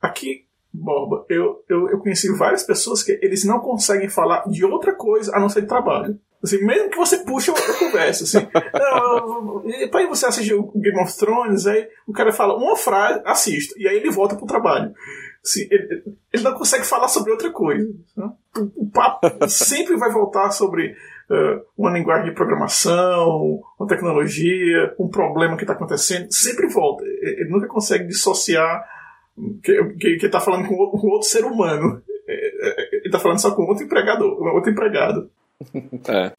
Aqui, 0.00 0.46
Borba, 0.72 1.24
eu, 1.28 1.64
eu, 1.68 1.88
eu 1.90 1.98
conheci 1.98 2.32
várias 2.36 2.62
pessoas 2.62 3.02
que 3.02 3.18
eles 3.22 3.44
não 3.44 3.58
conseguem 3.58 4.08
falar 4.08 4.44
de 4.48 4.64
outra 4.64 4.94
coisa 4.94 5.34
a 5.34 5.40
não 5.40 5.48
ser 5.48 5.62
de 5.62 5.66
trabalho. 5.66 6.18
Assim, 6.42 6.64
mesmo 6.64 6.88
que 6.88 6.96
você 6.96 7.18
puxe 7.18 7.50
a 7.50 7.78
conversa, 7.78 8.24
assim. 8.24 8.48
aí 9.92 10.06
você 10.06 10.26
assistir 10.26 10.54
o 10.54 10.72
Game 10.74 10.98
of 10.98 11.16
Thrones, 11.18 11.66
aí 11.66 11.86
o 12.06 12.12
cara 12.12 12.32
fala 12.32 12.56
uma 12.56 12.76
frase, 12.76 13.20
assisto, 13.26 13.78
e 13.78 13.86
aí 13.86 13.96
ele 13.96 14.10
volta 14.10 14.36
pro 14.36 14.46
trabalho. 14.46 14.92
Assim, 15.44 15.66
ele, 15.70 16.02
ele 16.32 16.42
não 16.42 16.54
consegue 16.54 16.84
falar 16.84 17.08
sobre 17.08 17.32
outra 17.32 17.50
coisa. 17.50 17.86
Né? 18.16 18.30
O, 18.56 18.84
o, 18.84 18.90
papo 18.90 19.28
sempre 19.48 19.96
vai 19.96 20.10
voltar 20.10 20.50
sobre 20.50 20.92
uh, 20.92 21.62
uma 21.76 21.90
linguagem 21.90 22.30
de 22.30 22.34
programação, 22.34 23.60
uma 23.78 23.86
tecnologia, 23.86 24.94
um 24.98 25.08
problema 25.08 25.56
que 25.56 25.64
está 25.64 25.74
acontecendo, 25.74 26.30
sempre 26.30 26.68
volta. 26.68 27.04
Ele, 27.04 27.40
ele 27.40 27.50
nunca 27.50 27.66
consegue 27.68 28.06
dissociar 28.06 28.82
que, 29.62 30.16
que, 30.16 30.26
está 30.26 30.40
falando 30.40 30.68
com, 30.68 30.76
com 30.86 31.08
outro 31.08 31.28
ser 31.28 31.44
humano. 31.44 32.02
Ele 32.26 33.02
está 33.06 33.18
falando 33.18 33.40
só 33.40 33.54
com 33.54 33.62
outro 33.62 33.84
empregador, 33.84 34.40
outro 34.54 34.70
empregado. 34.70 35.30
É. 36.08 36.32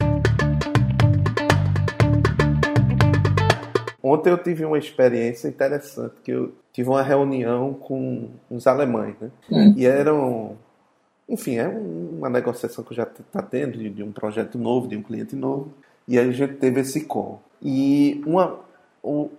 Ontem 4.04 4.32
eu 4.32 4.38
tive 4.38 4.66
uma 4.66 4.80
experiência 4.80 5.48
interessante, 5.48 6.16
que 6.24 6.32
eu 6.32 6.54
tive 6.74 6.90
uma 6.90 7.04
reunião 7.04 7.74
com 7.74 8.30
uns 8.50 8.66
alemães, 8.66 9.16
né? 9.20 9.30
Hum. 9.52 9.74
E 9.78 9.86
eram, 9.86 10.58
enfim, 11.30 11.58
é 11.58 11.68
uma 11.68 12.30
negociação 12.30 12.84
que 12.84 12.94
eu 12.94 12.98
já 12.98 13.04
está 13.04 13.42
tendo 13.44 13.78
de, 13.78 13.90
de, 13.90 14.04
um 14.04 14.12
projeto 14.12 14.58
novo, 14.58 14.88
de 14.88 14.98
um 14.98 15.04
cliente 15.04 15.36
novo. 15.36 15.72
E 16.08 16.18
aí 16.18 16.30
a 16.30 16.32
gente 16.32 16.56
teve 16.56 16.82
esse 16.82 17.06
call. 17.06 17.42
E 17.62 18.24
uma, 18.26 18.60
o, 19.04 19.30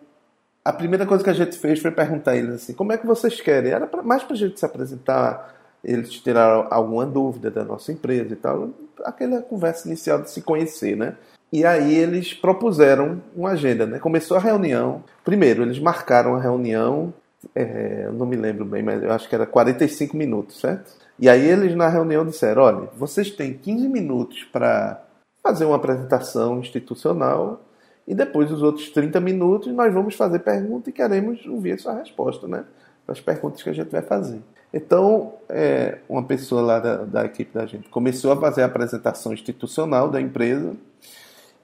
a 0.64 0.72
primeira 0.72 1.06
coisa 1.06 1.24
que 1.24 1.30
a 1.30 1.34
gente 1.34 1.58
fez 1.58 1.80
foi 1.80 1.90
perguntar 1.90 2.32
a 2.32 2.36
eles 2.36 2.54
assim, 2.54 2.72
como 2.72 2.92
é 2.92 2.98
que 2.98 3.06
vocês 3.06 3.40
querem? 3.40 3.72
Era 3.72 3.86
pra, 3.86 4.02
mais 4.02 4.22
para 4.22 4.34
a 4.34 4.38
gente 4.38 4.58
se 4.58 4.64
apresentar, 4.64 5.54
eles 5.82 6.10
tiraram 6.10 6.68
alguma 6.70 7.04
dúvida 7.04 7.50
da 7.50 7.64
nossa 7.64 7.90
empresa 7.92 8.32
e 8.32 8.36
tal, 8.36 8.70
aquela 9.04 9.42
conversa 9.42 9.88
inicial 9.88 10.20
de 10.22 10.30
se 10.30 10.40
conhecer, 10.40 10.96
né? 10.96 11.16
E 11.52 11.66
aí 11.66 11.94
eles 11.94 12.32
propuseram 12.32 13.20
uma 13.36 13.50
agenda, 13.50 13.86
né? 13.86 13.98
Começou 13.98 14.36
a 14.36 14.40
reunião. 14.40 15.04
Primeiro, 15.24 15.62
eles 15.62 15.78
marcaram 15.78 16.34
a 16.34 16.40
reunião, 16.40 17.12
é, 17.54 18.04
eu 18.06 18.12
não 18.12 18.24
me 18.24 18.36
lembro 18.36 18.64
bem, 18.64 18.82
mas 18.82 19.02
eu 19.02 19.12
acho 19.12 19.28
que 19.28 19.34
era 19.34 19.44
45 19.44 20.16
minutos, 20.16 20.60
certo? 20.60 20.92
E 21.18 21.28
aí 21.28 21.46
eles 21.46 21.74
na 21.74 21.88
reunião 21.88 22.24
disseram, 22.24 22.62
olha, 22.62 22.88
vocês 22.96 23.30
têm 23.30 23.54
15 23.54 23.88
minutos 23.88 24.44
para 24.44 25.02
fazer 25.42 25.64
uma 25.64 25.76
apresentação 25.76 26.60
institucional 26.60 27.60
e 28.06 28.14
depois 28.14 28.50
os 28.50 28.62
outros 28.62 28.90
30 28.90 29.20
minutos 29.20 29.72
nós 29.72 29.92
vamos 29.92 30.14
fazer 30.14 30.40
pergunta 30.40 30.90
e 30.90 30.92
queremos 30.92 31.44
ouvir 31.46 31.72
a 31.72 31.78
sua 31.78 31.94
resposta, 31.94 32.48
né? 32.48 32.64
Para 33.06 33.12
as 33.12 33.20
perguntas 33.20 33.62
que 33.62 33.70
a 33.70 33.72
gente 33.72 33.90
vai 33.90 34.02
fazer. 34.02 34.40
Então, 34.72 35.34
é, 35.48 35.98
uma 36.08 36.22
pessoa 36.22 36.62
lá 36.62 36.78
da, 36.78 36.96
da, 37.04 37.24
equipe 37.24 37.52
da 37.52 37.66
gente 37.66 37.88
começou 37.88 38.32
a 38.32 38.36
fazer 38.36 38.62
a 38.62 38.66
apresentação 38.66 39.32
institucional 39.32 40.08
da 40.08 40.20
empresa 40.20 40.74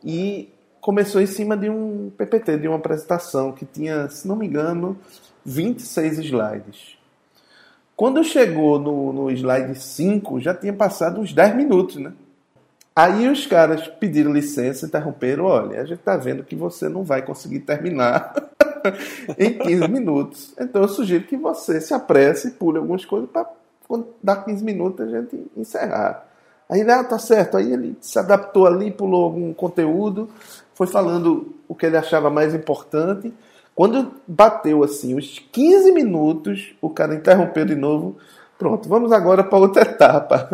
e 0.05 0.51
começou 0.81 1.21
em 1.21 1.27
cima 1.27 1.57
de 1.57 1.71
um 1.71 2.11
PPT, 2.17 2.59
de 2.59 2.69
uma 2.69 2.77
apresentação 2.77 3.53
que 3.53 3.65
tinha, 3.65 4.09
se 4.09 4.29
não 4.29 4.37
me 4.37 4.47
engano, 4.47 4.99
26 5.45 6.19
slides. 6.19 6.99
Quando 7.97 8.23
chegou 8.23 8.79
no, 8.79 9.13
no 9.13 9.31
slide 9.31 9.75
5, 9.75 10.39
já 10.41 10.55
tinha 10.55 10.73
passado 10.73 11.21
uns 11.21 11.33
10 11.33 11.57
minutos, 11.57 11.97
né? 11.97 12.13
Aí 12.99 13.29
os 13.29 13.47
caras 13.47 13.87
pediram 13.87 14.33
licença, 14.33 14.85
interromperam, 14.85 15.45
olha, 15.45 15.81
a 15.81 15.85
gente 15.85 16.01
está 16.01 16.17
vendo 16.17 16.43
que 16.43 16.57
você 16.57 16.89
não 16.89 17.05
vai 17.05 17.23
conseguir 17.23 17.61
terminar 17.61 18.35
em 19.39 19.57
15 19.57 19.87
minutos. 19.87 20.53
Então 20.59 20.83
eu 20.83 20.89
sugiro 20.89 21.23
que 21.23 21.37
você 21.37 21.81
se 21.81 21.95
apresse 21.95 22.49
e 22.49 22.51
pule 22.51 22.79
algumas 22.79 23.05
coisas 23.05 23.31
para 23.31 23.49
quando 23.87 24.09
dar 24.21 24.45
15 24.45 24.65
minutos 24.65 25.07
a 25.07 25.09
gente 25.09 25.49
encerrar. 25.57 26.27
Aí 26.69 26.81
ele, 26.81 26.91
ah, 26.91 27.05
tá 27.05 27.21
certo. 27.21 27.57
Aí 27.57 27.73
ele 27.73 27.97
se 28.01 28.19
adaptou 28.19 28.67
ali, 28.67 28.91
pulou 28.91 29.27
algum 29.27 29.55
conteúdo, 29.55 30.29
foi 30.75 30.89
falando 30.89 31.55
o 31.69 31.77
que 31.77 31.87
ele 31.87 31.97
achava 31.97 32.29
mais 32.29 32.53
importante. 32.53 33.33
Quando 33.77 34.11
bateu 34.27 34.83
assim 34.83 35.15
os 35.15 35.39
15 35.53 35.93
minutos, 35.93 36.75
o 36.81 36.91
cara 36.91 37.15
interrompeu 37.15 37.65
de 37.65 37.77
novo. 37.77 38.17
Pronto, 38.59 38.89
vamos 38.89 39.13
agora 39.13 39.45
para 39.45 39.59
outra 39.59 39.83
etapa. 39.83 40.51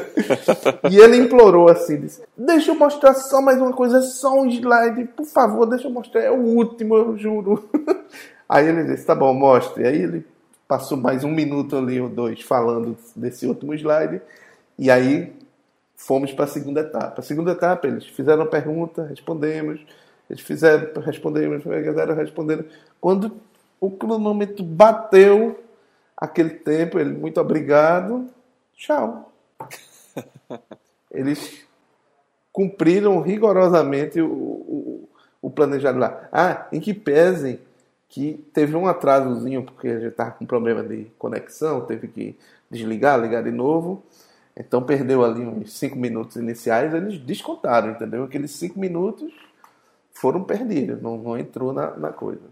e 0.90 0.96
ele 0.96 1.18
implorou 1.18 1.68
assim: 1.68 2.00
disse, 2.00 2.22
Deixa 2.36 2.70
eu 2.70 2.74
mostrar 2.74 3.12
só 3.12 3.42
mais 3.42 3.60
uma 3.60 3.74
coisa, 3.74 4.00
só 4.00 4.40
um 4.40 4.46
slide, 4.46 5.04
por 5.14 5.26
favor, 5.26 5.66
deixa 5.66 5.86
eu 5.86 5.90
mostrar, 5.92 6.22
é 6.22 6.30
o 6.30 6.40
último, 6.40 6.96
eu 6.96 7.18
juro. 7.18 7.68
Aí 8.48 8.66
ele 8.66 8.84
disse: 8.84 9.04
Tá 9.04 9.14
bom, 9.14 9.34
mostre. 9.34 9.86
Aí 9.86 10.02
ele 10.02 10.26
passou 10.66 10.96
mais 10.96 11.22
um 11.22 11.30
minuto 11.30 11.76
ali 11.76 12.00
ou 12.00 12.08
dois 12.08 12.40
falando 12.40 12.96
desse 13.14 13.46
último 13.46 13.74
slide. 13.74 14.22
E 14.78 14.90
aí 14.90 15.32
fomos 15.94 16.32
para 16.32 16.46
a 16.46 16.48
segunda 16.48 16.80
etapa. 16.80 17.20
A 17.20 17.22
segunda 17.22 17.52
etapa, 17.52 17.86
eles 17.86 18.06
fizeram 18.06 18.44
a 18.44 18.46
pergunta, 18.46 19.04
respondemos. 19.04 19.84
Eles 20.28 20.40
fizeram, 20.40 21.02
respondemos, 21.02 21.62
fizeram, 21.62 22.14
responderam. 22.14 22.64
Quando 23.00 23.32
o 23.80 23.90
cronômetro 23.90 24.64
bateu, 24.64 25.58
aquele 26.20 26.50
tempo, 26.50 26.98
ele, 26.98 27.14
muito 27.14 27.40
obrigado, 27.40 28.28
tchau. 28.74 29.32
eles 31.10 31.64
cumpriram 32.52 33.20
rigorosamente 33.20 34.20
o, 34.20 34.28
o, 34.28 35.08
o 35.40 35.50
planejado 35.50 35.98
lá. 35.98 36.28
Ah, 36.30 36.66
em 36.70 36.80
que 36.80 36.92
pese 36.92 37.60
que 38.08 38.44
teve 38.52 38.76
um 38.76 38.86
atrasozinho, 38.86 39.62
porque 39.62 39.88
a 39.88 39.98
gente 39.98 40.08
estava 40.08 40.32
com 40.32 40.44
problema 40.44 40.82
de 40.82 41.06
conexão, 41.16 41.86
teve 41.86 42.08
que 42.08 42.36
desligar, 42.68 43.18
ligar 43.20 43.42
de 43.42 43.52
novo. 43.52 44.02
Então 44.56 44.82
perdeu 44.82 45.24
ali 45.24 45.40
uns 45.40 45.72
5 45.78 45.96
minutos 45.96 46.36
iniciais, 46.36 46.92
eles 46.92 47.18
descontaram, 47.18 47.92
entendeu? 47.92 48.24
Aqueles 48.24 48.50
5 48.50 48.78
minutos 48.78 49.32
foram 50.12 50.42
perdidos, 50.42 51.00
não, 51.00 51.16
não 51.16 51.38
entrou 51.38 51.72
na, 51.72 51.96
na 51.96 52.12
coisa. 52.12 52.42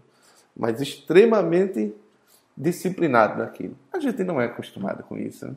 Mas 0.55 0.81
extremamente 0.81 1.93
disciplinado 2.59 3.39
naquilo. 3.39 3.77
A 3.93 3.99
gente 3.99 4.21
não 4.23 4.41
é 4.41 4.45
acostumado 4.45 5.01
com 5.03 5.17
isso. 5.17 5.47
Né? 5.47 5.55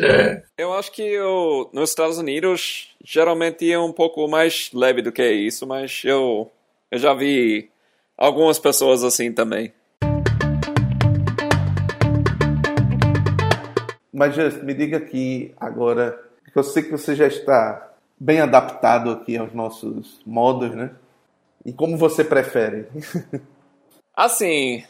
É. 0.00 0.42
Eu 0.56 0.74
acho 0.74 0.92
que 0.92 1.02
eu, 1.02 1.70
nos 1.72 1.90
Estados 1.90 2.18
Unidos 2.18 2.94
geralmente 3.02 3.70
é 3.70 3.78
um 3.78 3.92
pouco 3.92 4.28
mais 4.28 4.70
leve 4.74 5.00
do 5.00 5.10
que 5.10 5.26
isso, 5.32 5.66
mas 5.66 6.02
eu, 6.04 6.50
eu 6.90 6.98
já 6.98 7.14
vi 7.14 7.70
algumas 8.16 8.58
pessoas 8.58 9.02
assim 9.02 9.32
também. 9.32 9.72
Mas 14.12 14.34
Just, 14.34 14.62
me 14.62 14.74
diga 14.74 14.98
aqui 14.98 15.54
agora, 15.58 16.22
que 16.52 16.58
eu 16.58 16.62
sei 16.62 16.82
que 16.82 16.90
você 16.90 17.14
já 17.14 17.26
está 17.26 17.94
bem 18.20 18.40
adaptado 18.40 19.10
aqui 19.10 19.36
aos 19.38 19.52
nossos 19.54 20.20
modos, 20.24 20.70
né? 20.74 20.90
E 21.64 21.72
como 21.72 21.96
você 21.96 22.22
prefere? 22.22 22.86
Assim, 24.14 24.84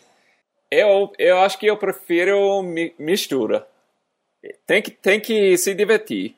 eu, 0.72 1.12
eu 1.18 1.38
acho 1.38 1.58
que 1.58 1.66
eu 1.66 1.76
prefiro 1.76 2.62
mi 2.62 2.94
mistura. 2.98 3.66
Tem 4.66 4.80
que, 4.80 4.90
tem 4.90 5.20
que 5.20 5.56
se 5.58 5.74
divertir. 5.74 6.34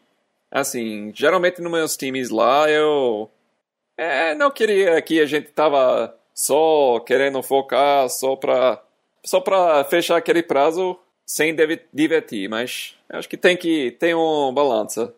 Assim, 0.50 1.12
geralmente 1.14 1.60
nos 1.60 1.70
meus 1.70 1.96
times 1.96 2.30
lá 2.30 2.68
eu 2.68 3.30
é, 3.96 4.34
não 4.34 4.50
queria 4.50 5.00
que 5.02 5.20
a 5.20 5.26
gente 5.26 5.50
tava 5.50 6.14
só 6.34 6.98
querendo 7.00 7.42
focar 7.42 8.08
só 8.08 8.34
para 8.34 8.82
só 9.24 9.40
para 9.40 9.84
fechar 9.84 10.16
aquele 10.16 10.42
prazo 10.42 10.98
sem 11.24 11.56
divertir, 11.92 12.48
mas 12.48 12.96
acho 13.08 13.28
que 13.28 13.36
tem 13.36 13.56
que 13.56 13.92
ter 13.92 14.14
um 14.14 14.52
balança. 14.52 15.14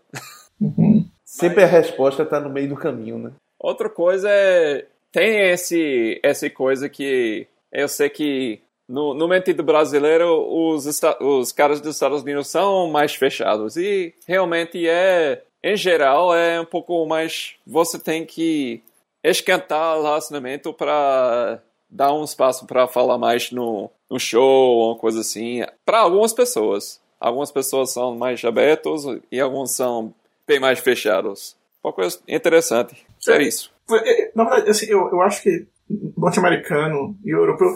Uhum. 0.61 1.09
Sempre 1.25 1.63
mas... 1.63 1.75
a 1.75 1.79
resposta 1.79 2.23
está 2.23 2.39
no 2.39 2.51
meio 2.51 2.69
do 2.69 2.77
caminho, 2.77 3.19
né? 3.19 3.33
Outra 3.59 3.89
coisa 3.89 4.29
é 4.31 4.87
tem 5.11 5.51
esse 5.51 6.21
essa 6.23 6.49
coisa 6.51 6.89
que 6.89 7.47
eu 7.73 7.89
sei 7.89 8.09
que 8.09 8.61
no, 8.89 9.15
no 9.15 9.29
sentido 9.29 9.63
brasileiro 9.63 10.47
os, 10.49 10.87
os 11.21 11.53
caras 11.53 11.81
dos 11.81 11.95
Estados 11.95 12.23
Unidos 12.23 12.49
são 12.49 12.89
mais 12.89 13.15
fechados 13.15 13.77
e 13.77 14.15
realmente 14.27 14.89
é 14.89 15.43
em 15.63 15.77
geral 15.77 16.35
é 16.35 16.61
um 16.61 16.65
pouco 16.65 17.05
mais 17.07 17.55
você 17.67 17.99
tem 17.99 18.25
que 18.25 18.81
esquentar 19.25 19.99
o 19.99 20.03
relacionamento 20.03 20.73
para 20.73 21.61
dar 21.91 22.13
um 22.13 22.25
espaço 22.25 22.67
para 22.67 22.87
falar 22.87 23.19
mais 23.19 23.51
no, 23.51 23.91
no 24.11 24.19
show, 24.19 24.91
uma 24.91 24.99
coisa 24.99 25.21
assim. 25.21 25.65
Para 25.85 26.01
algumas 26.01 26.33
pessoas. 26.33 27.01
Algumas 27.19 27.51
pessoas 27.51 27.93
são 27.93 28.15
mais 28.15 28.45
abertos 28.45 29.05
e 29.33 29.41
alguns 29.41 29.75
são 29.75 30.15
bem 30.47 30.61
mais 30.61 30.79
fechados. 30.79 31.57
Uma 31.83 31.93
coisa 31.93 32.19
interessante. 32.29 33.07
É, 33.29 33.33
é 33.33 33.43
isso. 33.43 33.73
Na 34.35 34.45
verdade, 34.45 34.71
assim, 34.71 34.87
eu, 34.87 35.09
eu 35.11 35.23
acho 35.23 35.43
que 35.43 35.67
norte-americano 36.17 37.17
e 37.25 37.31
europeu 37.31 37.69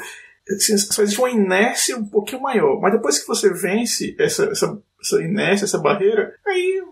assim, 0.54 0.76
só 0.76 1.02
existe 1.02 1.21
uma 1.21 1.30
inércia 1.30 1.97
um 1.97 2.07
pouquinho 2.07 2.42
maior. 2.42 2.80
Mas 2.80 2.92
depois 2.92 3.19
que 3.19 3.26
você 3.26 3.52
vence 3.52 4.14
essa, 4.19 4.45
essa, 4.47 4.78
essa 5.00 5.23
inércia, 5.23 5.64
essa 5.64 5.78
barreira, 5.78 6.35
aí 6.47 6.83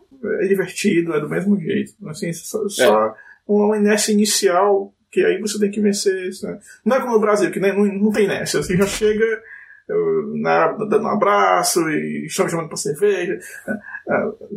é 0.41 0.47
divertido, 0.47 1.15
é 1.15 1.21
do 1.21 1.29
mesmo 1.29 1.59
jeito. 1.61 1.93
Assim, 2.09 2.33
só, 2.33 2.65
é. 2.65 2.69
só 2.69 3.15
uma 3.47 3.77
inércia 3.77 4.13
inicial 4.13 4.93
que 5.11 5.25
aí 5.25 5.41
você 5.41 5.59
tem 5.59 5.71
que 5.71 5.81
vencer 5.81 6.29
isso. 6.29 6.47
Né? 6.47 6.59
Não 6.85 6.97
é 6.97 7.01
como 7.01 7.15
no 7.15 7.21
Brasil, 7.21 7.51
que 7.51 7.61
né, 7.61 7.73
não, 7.73 7.85
não 7.85 8.13
tem 8.13 8.25
inércia. 8.25 8.63
Você 8.63 8.77
já 8.77 8.87
chega 8.87 9.43
na, 10.35 10.73
dando 10.73 11.05
um 11.05 11.09
abraço 11.09 11.89
e 11.89 12.29
chamando 12.29 12.69
para 12.69 12.77
cerveja. 12.77 13.39
Né? 13.67 13.81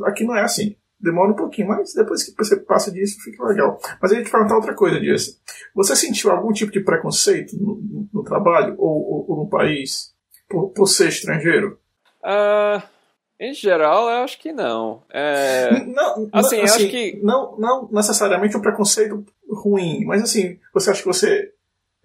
Aqui 0.06 0.24
não 0.24 0.36
é 0.36 0.42
assim. 0.42 0.76
Demora 1.02 1.32
um 1.32 1.36
pouquinho, 1.36 1.70
mas 1.70 1.94
depois 1.94 2.24
que 2.24 2.36
você 2.38 2.58
passa 2.58 2.92
disso, 2.92 3.22
fica 3.24 3.44
legal. 3.44 3.80
Mas 4.02 4.12
a 4.12 4.16
gente 4.16 4.30
perguntar 4.30 4.56
outra 4.56 4.74
coisa 4.74 5.00
disso. 5.00 5.40
Você 5.76 5.96
sentiu 5.96 6.32
algum 6.32 6.52
tipo 6.52 6.72
de 6.72 6.80
preconceito 6.80 7.58
no, 7.58 8.08
no 8.14 8.24
trabalho 8.24 8.76
ou, 8.78 8.90
ou, 8.90 9.26
ou, 9.30 9.38
no 9.44 9.50
país 9.50 10.14
por, 10.48 10.70
por 10.70 10.86
ser 10.86 11.08
estrangeiro? 11.08 11.80
Uh, 12.24 12.82
em 13.40 13.54
geral, 13.54 14.10
eu 14.10 14.24
acho 14.24 14.40
que 14.40 14.52
não. 14.52 15.02
É... 15.10 15.84
Não, 15.86 16.30
assim, 16.32 16.58
não, 16.58 16.64
assim, 16.66 16.84
acho 16.84 16.88
que... 16.90 17.20
não, 17.24 17.58
não 17.58 17.90
necessariamente 17.92 18.56
um 18.56 18.62
preconceito 18.62 19.26
ruim, 19.50 20.06
mas 20.06 20.22
assim, 20.22 20.60
você 20.72 20.92
acha 20.92 21.02
que 21.02 21.08
você 21.08 21.52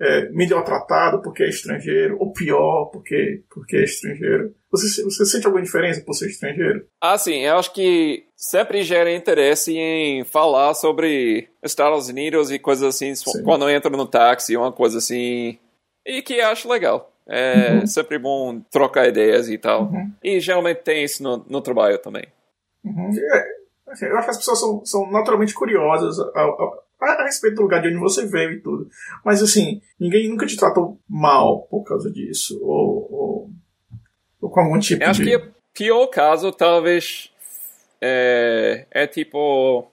é 0.00 0.28
melhor 0.30 0.62
tratado 0.62 1.22
porque 1.22 1.42
é 1.42 1.48
estrangeiro, 1.48 2.16
ou 2.18 2.32
pior 2.32 2.86
porque, 2.86 3.42
porque 3.50 3.76
é 3.76 3.84
estrangeiro? 3.84 4.54
Você, 4.70 5.02
você 5.02 5.24
sente 5.24 5.46
alguma 5.46 5.64
diferença 5.64 6.02
por 6.02 6.14
ser 6.14 6.28
estrangeiro? 6.28 6.86
Ah, 7.00 7.16
sim, 7.16 7.40
eu 7.40 7.56
acho 7.56 7.72
que 7.72 8.26
sempre 8.36 8.82
gera 8.82 9.12
interesse 9.12 9.76
em 9.76 10.24
falar 10.24 10.74
sobre 10.74 11.48
Estados 11.62 12.08
Unidos 12.08 12.50
e 12.50 12.58
coisas 12.58 12.94
assim, 12.94 13.14
sim. 13.14 13.42
quando 13.42 13.68
entra 13.70 13.90
no 13.90 14.06
táxi, 14.06 14.56
uma 14.56 14.72
coisa 14.72 14.98
assim, 14.98 15.58
e 16.04 16.22
que 16.22 16.40
acho 16.40 16.68
legal. 16.68 17.12
É 17.28 17.72
uhum. 17.72 17.86
sempre 17.86 18.18
bom 18.18 18.60
trocar 18.70 19.08
ideias 19.08 19.48
e 19.48 19.58
tal. 19.58 19.84
Uhum. 19.84 20.12
E 20.22 20.38
geralmente 20.38 20.82
tem 20.82 21.02
isso 21.02 21.22
no, 21.22 21.44
no 21.48 21.60
trabalho 21.60 21.98
também. 21.98 22.24
Uhum. 22.84 23.10
É, 23.12 23.46
assim, 23.88 24.06
eu 24.06 24.16
acho 24.16 24.26
que 24.26 24.30
as 24.30 24.36
pessoas 24.36 24.60
são, 24.60 24.84
são 24.84 25.10
naturalmente 25.10 25.52
curiosas 25.52 26.20
a, 26.20 26.40
a, 26.40 26.78
a, 27.00 27.24
respeito 27.24 27.56
do 27.56 27.62
lugar 27.62 27.82
de 27.82 27.88
onde 27.88 27.98
você 27.98 28.26
veio 28.26 28.52
e 28.52 28.60
tudo. 28.60 28.88
Mas 29.24 29.42
assim, 29.42 29.80
ninguém 29.98 30.28
nunca 30.28 30.46
te 30.46 30.56
tratou 30.56 30.98
mal 31.08 31.62
por 31.62 31.84
causa 31.84 32.10
disso. 32.10 32.58
Ou, 32.62 33.08
ou, 33.10 33.50
ou 34.40 34.50
com 34.50 34.60
algum 34.60 34.78
tipo 34.78 35.02
eu 35.02 35.10
acho 35.10 35.22
de. 35.22 35.34
Acho 35.34 35.44
que 35.44 35.48
o 35.48 35.52
pior 35.74 36.06
caso 36.06 36.52
talvez 36.52 37.30
é, 38.00 38.86
é 38.90 39.06
tipo. 39.06 39.86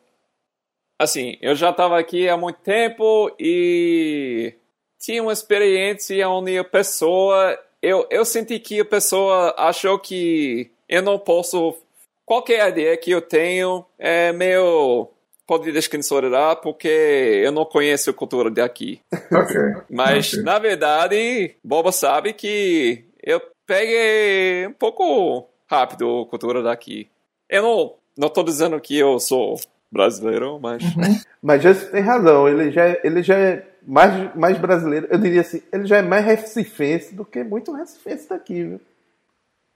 Assim, 0.98 1.38
eu 1.42 1.56
já 1.56 1.72
estava 1.72 2.00
aqui 2.00 2.30
há 2.30 2.38
muito 2.38 2.60
tempo 2.60 3.36
e 3.38 4.54
tinha 5.00 5.22
uma 5.22 5.34
experiência 5.34 6.28
onde 6.30 6.58
a 6.58 6.64
pessoa. 6.64 7.60
Eu, 7.82 8.08
eu 8.10 8.24
senti 8.24 8.58
que 8.60 8.80
a 8.80 8.86
pessoa 8.86 9.54
achou 9.58 10.00
que 10.00 10.72
eu 10.88 11.02
não 11.02 11.20
posso. 11.20 11.78
Qualquer 12.26 12.70
ideia 12.70 12.96
que 12.96 13.12
eu 13.12 13.22
tenho 13.22 13.86
é 14.00 14.32
meio 14.32 15.13
pode 15.46 15.72
desconsiderar 15.72 16.58
porque 16.58 16.88
eu 16.88 17.52
não 17.52 17.66
conheço 17.66 18.10
a 18.10 18.14
cultura 18.14 18.50
daqui. 18.50 19.02
Ok. 19.32 19.56
Mas, 19.90 20.34
okay. 20.34 20.44
na 20.44 20.60
verdade, 20.60 21.56
Boba 21.64 21.92
sabe 21.92 22.34
que 22.34 23.06
eu 23.22 23.42
peguei 23.66 24.68
um 24.68 24.74
pouco 24.74 25.50
rápido 25.68 26.22
a 26.22 26.30
cultura 26.30 26.62
daqui. 26.62 27.10
Eu 27.50 27.64
não, 27.64 27.96
não 28.16 28.30
tô 28.30 28.44
dizendo 28.44 28.80
que 28.80 28.98
eu 28.98 29.20
sou 29.20 29.60
brasileiro, 29.92 30.60
mas... 30.60 30.84
Uhum. 30.84 31.20
Mas 31.42 31.64
já 31.64 31.74
tem 31.74 32.02
razão, 32.02 32.48
ele 32.48 32.72
já, 32.72 32.86
é, 32.86 33.02
ele 33.04 33.24
já 33.24 33.38
é 33.38 33.68
mais, 33.86 34.36
mais 34.36 34.58
brasileiro, 34.58 35.08
eu 35.10 35.18
diria 35.18 35.42
assim, 35.42 35.62
ele 35.72 35.86
já 35.86 35.98
é 35.98 36.02
mais 36.02 36.26
recifense 36.26 37.16
do 37.16 37.26
que 37.26 37.44
muito 37.44 37.74
recifense 37.74 38.30
daqui, 38.30 38.64
viu? 38.64 38.82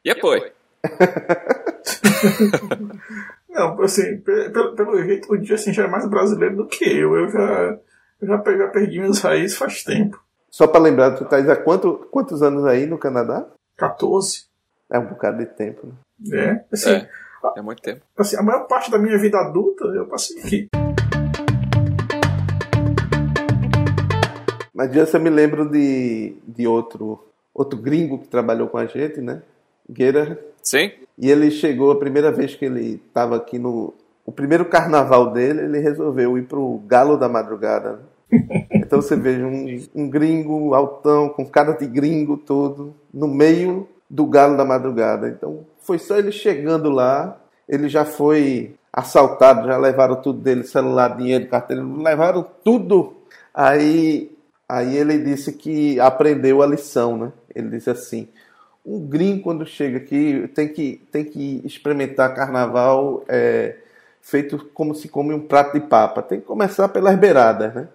E 0.06 0.22
foi. 0.22 0.52
Não, 3.58 3.82
assim, 3.82 4.18
pelo, 4.18 4.76
pelo 4.76 5.04
jeito, 5.04 5.34
o 5.34 5.44
Justin 5.44 5.74
já 5.74 5.86
é 5.86 5.88
mais 5.88 6.08
brasileiro 6.08 6.58
do 6.58 6.68
que 6.68 6.86
eu. 6.86 7.16
Eu 7.16 7.28
já, 7.28 7.80
eu 8.22 8.28
já, 8.28 8.38
já 8.38 8.68
perdi 8.68 9.00
minhas 9.00 9.20
raízes 9.20 9.58
faz 9.58 9.84
tempo. 9.84 10.24
Só 10.48 10.68
para 10.68 10.80
lembrar, 10.80 11.16
tu 11.16 11.26
tá 11.26 11.38
há 11.40 11.56
quanto, 11.56 12.08
quantos 12.12 12.44
anos 12.44 12.66
aí 12.66 12.86
no 12.86 13.00
Canadá? 13.00 13.48
14. 13.76 14.46
É 14.92 15.00
um 15.00 15.08
bocado 15.08 15.40
de 15.40 15.48
tempo, 15.48 15.88
né? 15.88 16.40
É, 16.40 16.66
assim, 16.72 16.92
é, 16.92 17.10
é 17.58 17.62
muito 17.64 17.82
tempo. 17.82 18.02
Assim, 18.16 18.38
a 18.38 18.44
maior 18.44 18.68
parte 18.68 18.92
da 18.92 19.00
minha 19.00 19.18
vida 19.18 19.40
adulta 19.40 19.86
eu 19.86 20.06
passei 20.06 20.40
aqui. 20.40 20.68
Mas 24.72 24.96
eu 24.96 25.20
me 25.20 25.32
lembro 25.32 25.68
de, 25.68 26.38
de 26.48 26.68
outro, 26.68 27.28
outro 27.52 27.80
gringo 27.80 28.20
que 28.20 28.28
trabalhou 28.28 28.68
com 28.68 28.78
a 28.78 28.86
gente, 28.86 29.20
né? 29.20 29.42
Guerra. 29.90 30.38
Sim. 30.62 30.92
E 31.18 31.30
ele 31.30 31.50
chegou, 31.50 31.92
a 31.92 32.00
primeira 32.00 32.32
vez 32.32 32.56
que 32.56 32.66
ele 32.66 33.02
estava 33.08 33.38
aqui 33.38 33.58
no. 33.58 33.94
O 34.26 34.32
primeiro 34.32 34.66
carnaval 34.66 35.32
dele, 35.32 35.62
ele 35.62 35.80
resolveu 35.80 36.38
ir 36.38 36.44
pro 36.44 36.82
Galo 36.86 37.18
da 37.18 37.30
Madrugada. 37.30 38.00
Então 38.88 39.02
você 39.02 39.18
veja 39.18 39.46
um, 39.46 39.86
um 39.94 40.10
gringo 40.10 40.74
altão, 40.74 41.28
com 41.28 41.46
cara 41.46 41.74
de 41.74 41.86
gringo 41.86 42.38
todo, 42.38 42.96
no 43.14 43.28
meio 43.28 43.86
do 44.10 44.26
Galo 44.26 44.56
da 44.56 44.64
Madrugada. 44.64 45.28
Então 45.28 45.66
foi 45.80 46.00
só 46.00 46.18
ele 46.18 46.32
chegando 46.32 46.90
lá, 46.90 47.38
ele 47.68 47.90
já 47.90 48.06
foi 48.06 48.76
assaltado, 48.92 49.68
já 49.68 49.78
levaram 49.78 50.16
tudo 50.16 50.40
dele, 50.40 50.64
celular, 50.64 51.18
dinheiro, 51.18 51.48
carteira, 51.48 51.84
levaram 51.84 52.46
tudo. 52.64 53.14
Aí, 53.54 54.32
aí 54.68 54.96
ele 54.96 55.18
disse 55.18 55.54
que 55.54 56.00
aprendeu 56.00 56.62
a 56.62 56.66
lição, 56.68 57.18
né? 57.18 57.32
Ele 57.54 57.70
disse 57.70 57.90
assim: 57.90 58.28
um 58.88 59.06
gringo 59.06 59.44
quando 59.44 59.66
chega 59.66 59.98
aqui 59.98 60.48
tem 60.56 60.70
que, 60.70 61.02
tem 61.12 61.26
que 61.26 61.62
experimentar 61.66 62.34
carnaval 62.34 63.22
é, 63.28 63.76
feito 64.22 64.58
como 64.74 64.96
se 64.96 65.10
come 65.10 65.34
um 65.34 65.46
prato 65.46 65.78
de 65.78 65.86
papa. 65.86 66.22
Tem 66.22 66.40
que 66.40 66.46
começar 66.46 66.88
pelas 66.88 67.18
beiradas, 67.18 67.76
né? 67.76 67.90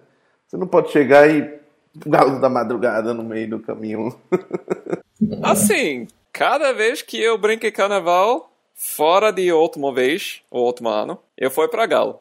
Você 0.47 0.55
não 0.55 0.67
pode 0.67 0.91
chegar 0.91 1.27
e 1.27 1.59
galo 2.05 2.39
da 2.39 2.47
madrugada 2.47 3.11
no 3.13 3.23
meio 3.23 3.49
do 3.49 3.59
caminho. 3.59 4.15
Assim, 5.41 6.07
cada 6.31 6.73
vez 6.73 7.01
que 7.01 7.19
eu 7.19 7.37
brinquei 7.37 7.71
carnaval, 7.71 8.51
fora 8.75 9.31
de 9.31 9.51
última 9.51 9.93
vez, 9.93 10.41
ou 10.51 10.65
último 10.65 10.89
ano, 10.89 11.19
eu 11.37 11.49
fui 11.49 11.67
pra 11.67 11.85
galo. 11.85 12.19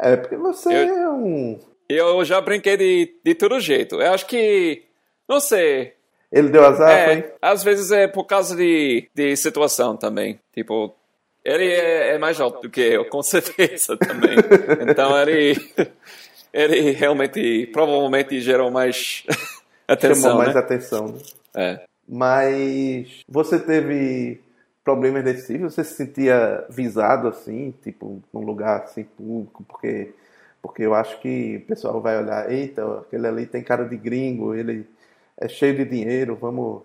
É, 0.00 0.16
porque 0.16 0.36
você 0.36 0.68
Eu- 0.72 0.94
é 0.94 1.10
um. 1.10 1.60
Eu 1.86 2.24
já 2.24 2.40
brinquei 2.40 2.76
de, 2.78 3.14
de 3.22 3.34
todo 3.34 3.60
jeito. 3.60 4.00
Eu 4.00 4.12
acho 4.14 4.26
que, 4.26 4.82
não 5.28 5.38
sei, 5.38 5.93
Ele 6.34 6.48
deu 6.48 6.64
azar, 6.64 6.90
É, 6.90 7.20
foi? 7.22 7.32
às 7.40 7.62
vezes 7.62 7.92
é 7.92 8.08
por 8.08 8.24
causa 8.24 8.56
de, 8.56 9.08
de 9.14 9.36
situação 9.36 9.96
também. 9.96 10.40
Tipo, 10.52 10.92
ele 11.44 11.64
é, 11.70 12.14
é 12.14 12.18
mais 12.18 12.40
alto 12.40 12.62
do 12.62 12.70
que 12.70 12.80
eu, 12.80 13.04
com 13.08 13.22
certeza 13.22 13.96
também. 13.96 14.36
Então 14.90 15.16
ele, 15.20 15.54
ele 16.52 16.90
realmente, 16.90 17.68
provavelmente 17.72 18.40
gerou 18.40 18.70
mais 18.70 19.22
atenção, 19.86 20.22
Chamou 20.32 20.38
mais 20.38 20.54
né? 20.54 20.60
atenção. 20.60 21.06
né? 21.08 21.18
É. 21.56 21.80
Mas 22.08 23.22
você 23.28 23.58
teve 23.58 24.40
problemas 24.84 25.22
desse 25.24 25.52
tipo? 25.52 25.70
Você 25.70 25.84
se 25.84 25.94
sentia 25.94 26.64
visado 26.68 27.28
assim, 27.28 27.72
tipo, 27.82 28.20
num 28.32 28.40
lugar 28.42 28.82
assim 28.82 29.04
público? 29.04 29.64
Porque, 29.68 30.12
porque 30.60 30.82
eu 30.82 30.94
acho 30.94 31.18
que 31.20 31.58
o 31.58 31.66
pessoal 31.66 32.00
vai 32.00 32.18
olhar, 32.20 32.50
eita, 32.52 32.84
aquele 32.98 33.26
ali 33.26 33.46
tem 33.46 33.62
cara 33.62 33.84
de 33.84 33.96
gringo, 33.96 34.54
ele 34.54 34.84
é 35.40 35.48
cheio 35.48 35.76
de 35.76 35.84
dinheiro, 35.84 36.36
vamos, 36.36 36.82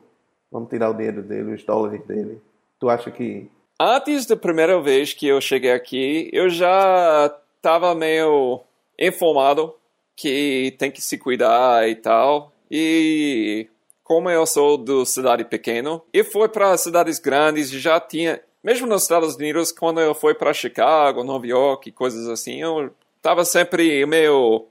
vamos 0.52 0.70
tirar 0.70 0.90
o 0.90 0.94
dinheiro 0.94 1.22
dele, 1.22 1.54
os 1.54 1.64
dólares 1.64 2.06
dele. 2.06 2.42
Tu 2.80 2.90
acha 2.90 3.12
que. 3.12 3.50
Antes 3.80 4.26
da 4.26 4.36
primeira 4.36 4.82
vez 4.82 5.14
que 5.14 5.28
eu 5.28 5.40
cheguei 5.40 5.72
aqui, 5.72 6.30
eu 6.34 6.50
já 6.50 7.34
estava 7.58 7.96
meio 7.96 8.62
informado 8.98 9.74
que 10.16 10.76
tem 10.78 10.92
que 10.92 11.02
se 11.02 11.18
cuidar 11.18 11.88
e 11.88 11.96
tal. 11.96 12.52
E 12.70 13.70
como 14.04 14.30
eu 14.30 14.46
sou 14.46 14.78
do 14.78 15.06
cidade 15.06 15.46
pequeno 15.46 16.02
e 16.14 16.24
fui 16.24 16.50
para 16.50 16.76
cidades 16.78 17.20
grandes, 17.20 17.70
já 17.70 18.00
tinha, 18.00 18.42
mesmo 18.64 18.88
nos 18.88 19.04
Estados 19.04 19.36
Unidos, 19.36 19.72
quando 19.72 20.02
eu 20.02 20.14
fui 20.14 20.34
para 20.34 20.54
Chicago, 20.54 21.24
Nova 21.24 21.48
York, 21.48 21.92
coisas 21.92 22.28
assim, 22.28 22.62
eu 22.62 22.92
estava 23.16 23.46
sempre 23.46 24.06
meio 24.06 24.66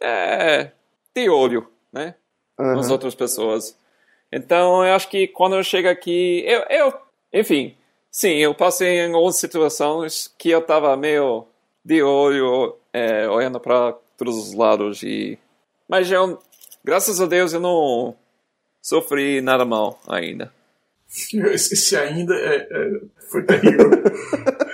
é, 0.00 0.70
de 1.14 1.28
olho, 1.28 1.66
né? 1.92 2.14
Nas 2.58 2.86
Aham. 2.86 2.92
outras 2.92 3.14
pessoas. 3.14 3.76
Então, 4.32 4.84
eu 4.84 4.94
acho 4.94 5.08
que 5.08 5.26
quando 5.28 5.56
eu 5.56 5.62
chego 5.62 5.88
aqui, 5.88 6.44
eu, 6.46 6.60
eu 6.68 6.94
enfim, 7.32 7.74
sim, 8.10 8.36
eu 8.36 8.54
passei 8.54 9.00
em 9.00 9.12
algumas 9.12 9.36
situações 9.36 10.32
que 10.38 10.50
eu 10.50 10.60
estava 10.60 10.96
meio 10.96 11.46
de 11.84 12.02
olho, 12.02 12.76
é, 12.92 13.28
olhando 13.28 13.60
para 13.60 13.94
todos 14.16 14.36
os 14.36 14.54
lados 14.54 15.02
e, 15.02 15.38
mas 15.88 16.10
eu, 16.10 16.38
graças 16.84 17.20
a 17.20 17.26
Deus, 17.26 17.52
eu 17.52 17.60
não 17.60 18.14
sofri 18.80 19.40
nada 19.40 19.64
mal 19.64 20.00
ainda. 20.08 20.52
Esse, 21.52 21.74
esse 21.74 21.96
ainda 21.96 22.34
é, 22.34 22.56
é- 22.70 23.00
foi 23.30 23.42
terrível. 23.44 23.90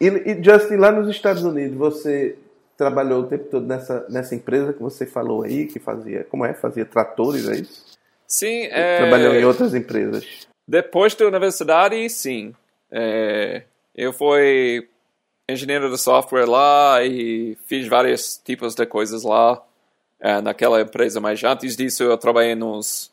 E, 0.00 0.08
e 0.08 0.42
Justin, 0.44 0.76
lá 0.76 0.92
nos 0.92 1.08
Estados 1.08 1.42
Unidos, 1.42 1.76
você 1.76 2.36
trabalhou 2.76 3.22
o 3.22 3.26
tempo 3.26 3.44
todo 3.50 3.66
nessa, 3.66 4.06
nessa 4.08 4.34
empresa 4.34 4.72
que 4.72 4.82
você 4.82 5.06
falou 5.06 5.42
aí, 5.42 5.66
que 5.66 5.78
fazia, 5.78 6.24
como 6.24 6.44
é? 6.44 6.54
Fazia 6.54 6.84
tratores, 6.84 7.48
é 7.48 7.56
isso? 7.56 7.96
Sim, 8.26 8.64
é, 8.64 8.98
Trabalhou 8.98 9.34
em 9.34 9.44
outras 9.44 9.74
empresas. 9.74 10.46
Depois 10.66 11.14
da 11.14 11.26
universidade, 11.26 12.08
sim. 12.10 12.54
É, 12.90 13.62
eu 13.94 14.12
fui 14.12 14.88
engenheiro 15.48 15.90
de 15.90 15.98
software 15.98 16.46
lá 16.46 17.04
e 17.04 17.56
fiz 17.66 17.86
vários 17.86 18.36
tipos 18.36 18.74
de 18.74 18.84
coisas 18.84 19.22
lá 19.22 19.62
é, 20.20 20.40
naquela 20.40 20.80
empresa. 20.80 21.20
Mas 21.20 21.42
antes 21.44 21.76
disso, 21.76 22.02
eu 22.02 22.18
trabalhei 22.18 22.54
nos 22.54 23.12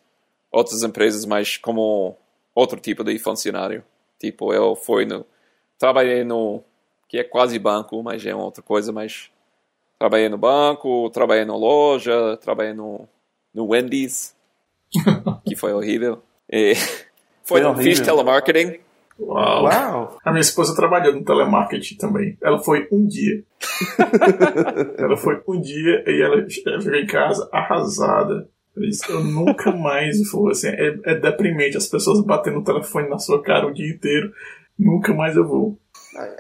outras 0.52 0.84
empresas, 0.84 1.26
mas 1.26 1.58
como 1.58 2.18
outro 2.56 2.80
tipo 2.80 3.04
de 3.04 3.18
funcionário. 3.20 3.84
Tipo, 4.20 4.54
eu 4.54 4.76
fui 4.76 5.06
no 5.06 5.26
trabalhei 5.78 6.24
no 6.24 6.64
que 7.08 7.18
é 7.20 7.24
quase 7.24 7.60
banco, 7.60 8.02
mas 8.02 8.26
é 8.26 8.34
outra 8.34 8.64
coisa. 8.64 8.92
Mas 8.92 9.30
trabalhei 10.04 10.28
no 10.28 10.38
banco, 10.38 11.10
trabalhei 11.12 11.46
na 11.46 11.56
loja, 11.56 12.36
trabalhei 12.42 12.74
no 12.74 13.08
no 13.54 13.68
Wendy's, 13.70 14.36
que 15.48 15.56
foi 15.56 15.72
horrível. 15.74 16.22
E 16.52 16.74
Foi 17.46 17.62
foi, 17.62 17.64
horrível. 17.64 17.84
fiz 17.84 18.00
telemarketing. 18.02 18.80
Uau. 19.20 19.64
Uau! 19.66 20.18
A 20.26 20.32
minha 20.32 20.42
esposa 20.42 20.74
trabalhou 20.76 21.14
no 21.14 21.24
telemarketing 21.24 21.96
também. 21.98 22.38
Ela 22.42 22.58
foi 22.60 22.88
um 22.92 23.06
dia. 23.06 23.44
ela 24.98 25.18
foi 25.18 25.42
um 25.48 25.60
dia 25.62 26.04
e 26.08 26.22
ela 26.22 26.48
chegou 26.50 26.96
em 26.96 27.06
casa 27.06 27.48
arrasada. 27.52 28.48
Eu 28.76 28.82
disse, 28.84 29.10
eu 29.12 29.24
nunca 29.24 29.72
mais 29.72 30.18
vou. 30.32 30.50
Assim, 30.50 30.68
é, 30.70 30.98
é 31.06 31.16
deprimente 31.20 31.76
as 31.78 31.88
pessoas 31.88 32.22
batendo 32.26 32.60
o 32.60 32.64
telefone 32.64 33.08
na 33.10 33.20
sua 33.20 33.42
cara 33.44 33.68
o 33.68 33.74
dia 33.74 33.94
inteiro. 33.94 34.32
Nunca 34.80 35.14
mais 35.14 35.36
eu 35.36 35.46
vou. 35.48 35.78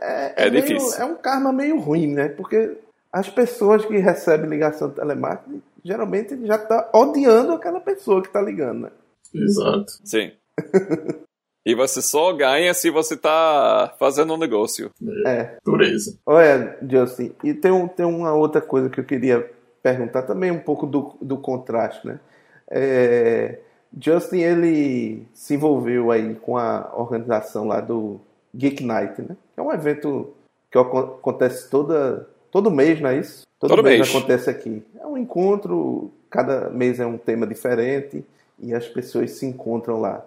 É, 0.01 0.45
É 0.45 0.49
meio- 0.49 0.63
difícil. 0.65 1.01
é 1.01 1.05
um 1.05 1.15
karma 1.15 1.51
meio 1.53 1.77
ruim, 1.79 2.07
né? 2.07 2.29
Porque 2.29 2.77
as 3.13 3.29
pessoas 3.29 3.85
que 3.85 3.95
recebem 3.97 4.49
ligação 4.49 4.89
de 4.89 4.95
telemarketing 4.95 5.61
geralmente 5.85 6.45
já 6.45 6.57
tá 6.57 6.89
odiando 6.93 7.53
aquela 7.53 7.79
pessoa 7.79 8.21
que 8.23 8.29
tá 8.29 8.41
ligando, 8.41 8.81
né? 8.81 8.91
Exato. 9.33 9.91
Sim. 10.03 10.31
e 11.65 11.75
você 11.75 12.01
só 12.01 12.33
ganha 12.33 12.73
se 12.73 12.89
você 12.89 13.15
tá 13.15 13.93
fazendo 13.99 14.33
um 14.33 14.37
negócio. 14.37 14.89
É. 15.25 15.57
Dureza. 15.63 16.17
Olha, 16.25 16.77
Justin, 16.89 17.33
e 17.43 17.53
tem, 17.53 17.71
um, 17.71 17.87
tem 17.87 18.05
uma 18.05 18.33
outra 18.33 18.61
coisa 18.61 18.89
que 18.89 18.99
eu 18.99 19.03
queria 19.03 19.49
perguntar 19.81 20.23
também 20.23 20.49
um 20.51 20.59
pouco 20.59 20.87
do, 20.87 21.15
do 21.21 21.37
contraste, 21.37 22.07
né? 22.07 22.19
É, 22.69 23.59
Justin, 23.99 24.39
ele 24.39 25.27
se 25.33 25.53
envolveu 25.55 26.09
aí 26.11 26.35
com 26.35 26.57
a 26.57 26.91
organização 26.95 27.67
lá 27.67 27.79
do 27.81 28.19
Geek 28.55 28.83
Night, 28.83 29.21
né? 29.21 29.35
Que 29.53 29.59
é 29.59 29.63
um 29.63 29.71
evento 29.71 30.33
que 30.71 30.77
aco- 30.77 30.97
acontece 30.97 31.69
toda, 31.69 32.27
todo 32.53 32.69
mês, 32.69 33.01
não 33.01 33.09
é 33.09 33.17
isso? 33.17 33.47
Todo 33.59 33.81
mês. 33.81 34.07
acontece 34.07 34.47
aqui. 34.47 34.83
É 35.01 35.07
um 35.07 35.17
encontro, 35.17 36.11
cada 36.29 36.69
mês 36.69 36.99
é 36.99 37.05
um 37.05 37.17
tema 37.17 37.47
diferente 37.47 38.23
e 38.59 38.75
as 38.75 38.87
pessoas 38.87 39.31
se 39.31 39.45
encontram 39.47 39.99
lá. 39.99 40.23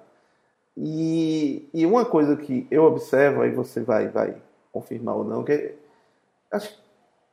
E, 0.77 1.69
e 1.73 1.87
uma 1.87 2.05
coisa 2.05 2.37
que 2.37 2.67
eu 2.69 2.83
observo, 2.83 3.43
aí 3.43 3.51
você 3.53 3.81
vai, 3.81 4.09
vai 4.09 4.35
confirmar 4.73 5.15
ou 5.15 5.25
não, 5.25 5.45
que 5.45 5.73
acho 6.51 6.77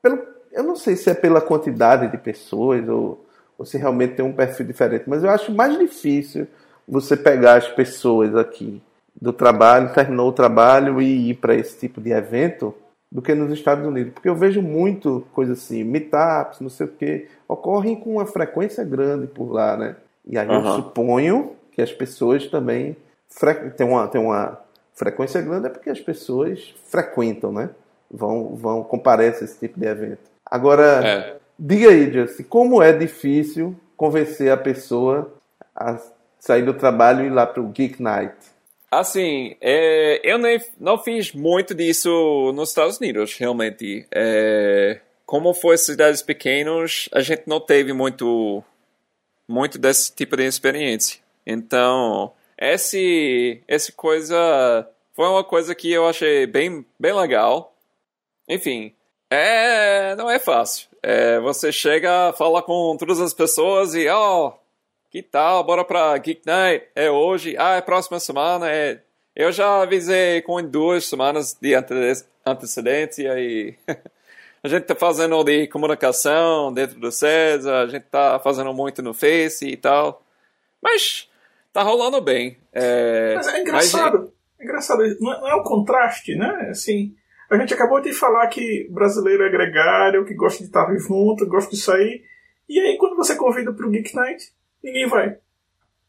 pelo, 0.01 0.21
eu 0.51 0.63
não 0.63 0.75
sei 0.75 0.95
se 0.95 1.10
é 1.10 1.13
pela 1.15 1.41
quantidade 1.41 2.10
de 2.12 2.17
pessoas 2.17 2.88
ou, 2.88 3.25
ou 3.58 3.65
se 3.65 3.77
realmente 3.77 4.15
tem 4.15 4.23
um 4.23 4.32
perfil 4.32 4.65
diferente, 4.65 5.06
mas 5.08 5.23
eu 5.23 5.29
acho 5.32 5.51
mais 5.51 5.77
difícil 5.77 6.47
você 6.88 7.17
pegar 7.17 7.56
as 7.56 7.67
pessoas 7.67 8.36
aqui 8.36 8.82
do 9.19 9.34
trabalho, 9.34 9.93
terminou 9.93 10.29
o 10.29 10.34
trabalho 10.34 11.01
e 11.01 11.32
ir 11.32 11.36
para 11.36 11.56
esse 11.56 11.79
tipo 11.79 11.99
de 11.99 12.12
evento 12.12 12.75
do 13.13 13.21
que 13.21 13.36
nos 13.36 13.54
Estados 13.54 13.86
Unidos, 13.86 14.12
porque 14.12 14.28
eu 14.28 14.34
vejo 14.36 14.60
muito 14.60 15.23
coisa 15.34 15.54
assim, 15.54 15.84
meetups, 15.84 16.60
não 16.60 16.69
sei 16.69 16.88
o 16.88 16.89
que, 16.89 17.28
ocorrem 17.47 17.95
com 17.95 18.13
uma 18.15 18.26
frequência 18.26 18.84
grande 18.84 19.28
por 19.28 19.52
lá, 19.52 19.78
né? 19.78 19.95
E 20.26 20.36
aí 20.36 20.47
eu 20.47 20.56
Aham. 20.56 20.78
suponho 20.78 21.52
que 21.71 21.80
as 21.80 21.91
pessoas 21.91 22.47
também 22.47 22.97
fre... 23.30 23.54
tem 23.69 23.88
uma 23.88 24.08
tem 24.08 24.19
uma 24.19 24.60
frequência 24.95 25.39
grande 25.43 25.67
é 25.67 25.69
porque 25.69 25.91
as 25.91 25.99
pessoas 25.99 26.73
frequentam, 26.86 27.52
né? 27.52 27.69
Vão 28.10 28.56
vão 28.56 28.84
comparecem 28.84 29.41
a 29.43 29.45
esse 29.45 29.60
tipo 29.60 29.80
de 29.80 29.86
evento. 29.86 30.32
Agora, 30.43 30.84
É. 31.08 31.36
diga 31.58 31.89
aí, 31.89 32.12
Justin, 32.12 32.43
como 32.43 32.82
é 32.82 32.91
difícil 32.93 33.76
convencer 33.95 34.52
a 34.52 34.58
pessoa 34.58 35.32
a 35.76 35.99
sair 36.39 36.63
do 36.63 36.73
trabalho 36.73 37.23
e 37.23 37.28
ir 37.28 37.30
lá 37.30 37.45
para 37.45 37.62
o 37.62 37.67
Geek 37.67 38.02
Night? 38.02 38.36
Assim, 38.99 39.56
é, 39.62 40.21
eu 40.23 40.38
nem, 40.38 40.60
não 40.79 40.97
fiz 40.97 41.32
muito 41.34 41.73
disso 41.73 42.51
nos 42.53 42.69
Estados 42.69 42.97
Unidos, 42.97 43.36
realmente. 43.38 44.06
É, 44.12 44.99
como 45.25 45.53
foi 45.53 45.77
cidades 45.77 46.21
pequenas, 46.21 47.10
a 47.12 47.21
gente 47.21 47.43
não 47.47 47.60
teve 47.60 47.93
muito, 47.93 48.63
muito 49.47 49.77
desse 49.77 50.13
tipo 50.13 50.38
de 50.38 50.43
experiência. 50.43 51.21
Então, 51.45 52.32
esse, 52.58 53.62
essa 53.67 53.91
coisa 53.91 54.88
foi 55.13 55.27
uma 55.27 55.43
coisa 55.43 55.73
que 55.73 55.91
eu 55.91 56.08
achei 56.08 56.45
bem, 56.45 56.86
bem 56.99 57.13
legal. 57.13 57.75
Enfim, 58.47 58.93
é, 59.29 60.15
não 60.15 60.29
é 60.29 60.39
fácil. 60.39 60.88
É, 61.01 61.39
você 61.39 61.71
chega, 61.71 62.34
fala 62.34 62.62
com 62.62 62.95
todas 62.97 63.19
as 63.19 63.34
pessoas 63.34 63.93
e, 63.95 64.08
ó, 64.08 64.53
que 65.13 65.21
tal? 65.21 65.63
Bora 65.63 65.86
pra 65.86 66.17
Geek 66.17 66.41
Night? 66.43 66.88
É 66.95 67.12
hoje? 67.12 67.56
Ah, 67.60 67.76
é 67.76 67.82
próxima 67.82 68.19
semana? 68.19 68.67
É... 68.67 68.99
Eu 69.36 69.52
já 69.52 69.84
avisei 69.84 70.41
com 70.41 70.60
duas 70.63 71.06
semanas 71.06 71.54
de 71.54 71.76
ante- 71.76 72.26
antecedência 72.43 73.39
e 73.39 73.76
a 74.63 74.67
gente 74.67 74.86
tá 74.86 74.95
fazendo 74.95 75.43
de 75.43 75.67
comunicação 75.67 76.73
dentro 76.73 76.99
do 76.99 77.12
César, 77.12 77.82
a 77.84 77.88
gente 77.88 78.06
tá 78.06 78.39
fazendo 78.39 78.73
muito 78.73 79.04
no 79.04 79.13
Face 79.13 79.67
e 79.67 79.78
tal. 79.78 80.26
Mas 80.82 81.30
tá 81.71 81.84
rolando 81.84 82.19
bem. 82.19 82.58
É... 82.71 83.36
Mas 83.36 83.47
é 83.49 83.62
engraçado. 83.62 84.34
É 84.60 84.63
engraçado, 84.63 85.04
não 85.19 85.32
é, 85.32 85.41
não 85.41 85.47
é 85.47 85.56
um 85.56 85.63
contraste, 85.63 86.34
né? 86.36 86.69
Assim, 86.71 87.13
a 87.52 87.58
gente 87.58 87.71
acabou 87.71 88.02
de 88.02 88.13
falar 88.13 88.47
que 88.47 88.88
brasileiro 88.89 89.43
é 89.43 89.52
gregário, 89.52 90.26
que 90.26 90.34
gosta 90.34 90.63
de 90.63 90.69
estar 90.69 90.91
junto, 90.97 91.45
gosta 91.45 91.69
de 91.69 91.78
sair. 91.80 92.23
E 92.67 92.80
aí, 92.80 92.97
quando 92.97 93.15
você 93.15 93.36
convida 93.36 93.71
para 93.71 93.86
o 93.86 93.91
Geek 93.91 94.15
Night, 94.15 94.52
ninguém 94.83 95.07
vai. 95.07 95.37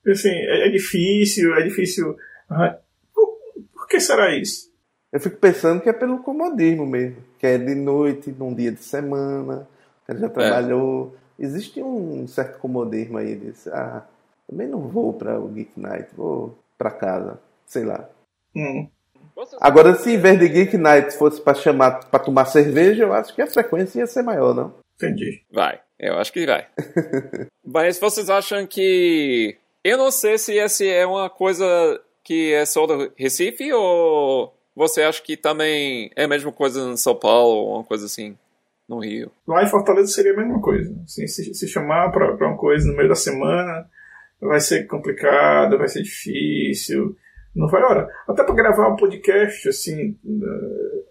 Assim, 0.06 0.30
é, 0.30 0.66
é 0.66 0.70
difícil, 0.70 1.54
é 1.54 1.62
difícil. 1.62 2.16
Por, 3.14 3.38
por, 3.72 3.88
que 3.88 4.00
será 4.00 4.34
isso? 4.34 4.72
Eu 5.12 5.20
fico 5.20 5.36
pensando 5.36 5.80
que 5.80 5.88
é 5.88 5.92
pelo 5.92 6.22
comodismo 6.22 6.86
mesmo. 6.86 7.16
Que 7.38 7.46
é 7.46 7.58
de 7.58 7.74
noite, 7.74 8.30
num 8.32 8.54
dia 8.54 8.72
de 8.72 8.82
semana, 8.82 9.68
que 10.06 10.16
já 10.16 10.26
é. 10.26 10.30
trabalhou. 10.30 11.16
É. 11.38 11.44
Existe 11.44 11.82
um 11.82 12.26
certo 12.26 12.58
comodismo 12.58 13.18
aí 13.18 13.34
desse. 13.34 13.68
Ah, 13.70 14.04
também 14.48 14.68
não 14.68 14.88
vou 14.88 15.12
para 15.12 15.38
o 15.40 15.48
Geek 15.48 15.78
Night, 15.80 16.08
vou 16.14 16.58
para 16.76 16.90
casa, 16.90 17.40
sei 17.66 17.84
lá. 17.84 18.08
Hum. 18.54 18.88
Agora, 19.60 19.94
se 19.94 20.12
em 20.12 20.18
vez 20.18 20.38
de 20.38 20.48
Geek 20.48 20.76
Night 20.76 21.16
fosse 21.16 21.40
para 21.40 21.54
chamar 21.54 22.08
para 22.08 22.22
tomar 22.22 22.44
cerveja, 22.44 23.04
eu 23.04 23.12
acho 23.12 23.34
que 23.34 23.42
a 23.42 23.46
frequência 23.46 23.98
ia 23.98 24.06
ser 24.06 24.22
maior, 24.22 24.54
não? 24.54 24.74
Entendi. 24.96 25.42
Vai, 25.50 25.80
eu 25.98 26.18
acho 26.18 26.32
que 26.32 26.46
vai. 26.46 26.66
Mas 27.64 27.98
vocês 27.98 28.28
acham 28.28 28.66
que. 28.66 29.56
Eu 29.82 29.98
não 29.98 30.10
sei 30.10 30.38
se 30.38 30.58
essa 30.58 30.84
é 30.84 31.06
uma 31.06 31.28
coisa 31.28 32.00
que 32.22 32.52
é 32.52 32.64
só 32.64 32.86
do 32.86 33.12
Recife 33.16 33.70
ou 33.72 34.54
você 34.74 35.02
acha 35.02 35.22
que 35.22 35.36
também 35.36 36.10
é 36.16 36.24
a 36.24 36.28
mesma 36.28 36.50
coisa 36.50 36.80
em 36.80 36.96
São 36.96 37.14
Paulo 37.14 37.56
ou 37.56 37.74
uma 37.76 37.84
coisa 37.84 38.06
assim 38.06 38.36
no 38.88 38.98
Rio? 38.98 39.30
Lá 39.46 39.62
em 39.62 39.68
Fortaleza 39.68 40.08
seria 40.08 40.32
a 40.32 40.36
mesma 40.36 40.60
coisa. 40.60 40.94
Assim, 41.04 41.26
se, 41.26 41.54
se 41.54 41.68
chamar 41.68 42.10
para 42.10 42.34
uma 42.34 42.56
coisa 42.56 42.86
no 42.88 42.96
meio 42.96 43.08
da 43.08 43.14
semana 43.14 43.86
vai 44.40 44.60
ser 44.60 44.86
complicado, 44.86 45.78
vai 45.78 45.88
ser 45.88 46.02
difícil. 46.02 47.16
Não 47.54 47.68
vai, 47.68 47.82
ora, 47.82 48.08
até 48.28 48.42
para 48.42 48.54
gravar 48.54 48.88
um 48.88 48.96
podcast, 48.96 49.68
assim, 49.68 50.16
eh, 50.26 51.02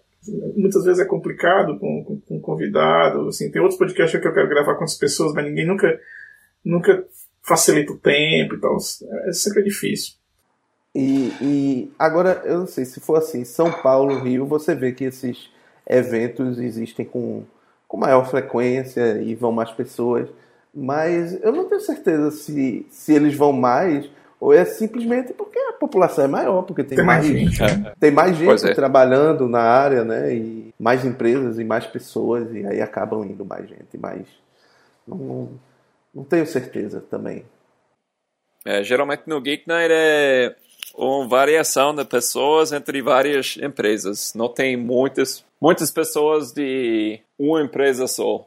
muitas 0.56 0.84
vezes 0.84 1.00
é 1.00 1.04
complicado 1.04 1.78
com, 1.78 2.04
com, 2.04 2.20
com 2.20 2.40
convidado, 2.40 3.28
assim, 3.28 3.50
tem 3.50 3.60
outros 3.60 3.78
podcasts 3.78 4.20
que 4.20 4.26
eu 4.26 4.34
quero 4.34 4.48
gravar 4.48 4.74
com 4.74 4.84
as 4.84 4.94
pessoas, 4.94 5.32
mas 5.32 5.44
ninguém 5.44 5.66
nunca, 5.66 6.00
nunca 6.64 7.04
facilita 7.42 7.92
o 7.92 7.98
tempo 7.98 8.54
e 8.54 8.60
tal, 8.60 8.76
é 9.26 9.32
sempre 9.32 9.62
difícil. 9.62 10.14
E, 10.94 11.32
e 11.40 11.92
agora, 11.98 12.42
eu 12.44 12.58
não 12.60 12.66
sei, 12.66 12.84
se 12.84 13.00
for 13.00 13.16
assim, 13.16 13.44
São 13.44 13.70
Paulo, 13.70 14.20
Rio, 14.20 14.46
você 14.46 14.74
vê 14.74 14.92
que 14.92 15.04
esses 15.04 15.50
eventos 15.88 16.58
existem 16.58 17.04
com, 17.04 17.44
com 17.88 17.96
maior 17.96 18.28
frequência 18.30 19.20
e 19.20 19.34
vão 19.34 19.52
mais 19.52 19.70
pessoas, 19.72 20.28
mas 20.72 21.40
eu 21.42 21.52
não 21.52 21.68
tenho 21.68 21.80
certeza 21.80 22.30
se, 22.30 22.86
se 22.90 23.12
eles 23.12 23.34
vão 23.36 23.52
mais 23.52 24.08
ou 24.44 24.52
é 24.52 24.62
simplesmente 24.66 25.32
porque 25.32 25.58
a 25.58 25.72
população 25.72 26.22
é 26.22 26.28
maior, 26.28 26.64
porque 26.64 26.84
tem, 26.84 26.96
tem 26.96 27.06
mais, 27.06 27.26
mais, 27.26 27.38
gente, 27.40 27.62
é. 27.62 27.94
tem 27.98 28.10
mais 28.10 28.36
gente 28.36 28.66
é. 28.66 28.74
trabalhando 28.74 29.48
na 29.48 29.62
área, 29.62 30.04
né? 30.04 30.34
E 30.34 30.74
mais 30.78 31.02
empresas 31.02 31.58
e 31.58 31.64
mais 31.64 31.86
pessoas, 31.86 32.54
e 32.54 32.66
aí 32.66 32.82
acabam 32.82 33.24
indo 33.24 33.42
mais 33.42 33.66
gente, 33.66 33.96
mas 33.98 34.26
não, 35.08 35.16
não, 35.16 35.48
não 36.14 36.24
tenho 36.24 36.46
certeza 36.46 37.00
também. 37.00 37.46
É, 38.66 38.84
geralmente 38.84 39.22
no 39.24 39.40
Geek 39.40 39.66
Night 39.66 39.90
é 39.90 40.54
uma 40.94 41.26
variação 41.26 41.94
de 41.94 42.04
pessoas 42.04 42.70
entre 42.70 43.00
várias 43.00 43.56
empresas. 43.56 44.34
Não 44.34 44.50
tem 44.50 44.76
muitas, 44.76 45.42
muitas 45.58 45.90
pessoas 45.90 46.52
de 46.52 47.18
uma 47.38 47.62
empresa 47.62 48.06
só. 48.06 48.46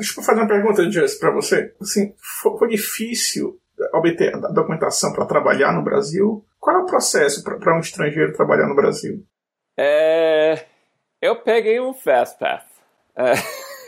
Deixa 0.00 0.18
eu 0.18 0.24
fazer 0.24 0.40
uma 0.40 0.48
pergunta, 0.48 0.90
Jess, 0.90 1.18
para 1.18 1.30
você. 1.30 1.74
Assim, 1.78 2.14
foi 2.58 2.68
difícil 2.68 3.60
obter 3.92 4.34
a 4.34 4.48
documentação 4.48 5.12
para 5.12 5.26
trabalhar 5.26 5.74
no 5.74 5.84
Brasil? 5.84 6.42
Qual 6.58 6.76
é 6.76 6.78
o 6.80 6.86
processo 6.86 7.44
para 7.44 7.76
um 7.76 7.80
estrangeiro 7.80 8.32
trabalhar 8.32 8.66
no 8.66 8.74
Brasil? 8.74 9.22
É, 9.76 10.64
eu 11.20 11.36
peguei 11.36 11.78
um 11.80 11.92
Fast 11.92 12.38
Path. 12.38 12.66
É, 13.14 13.32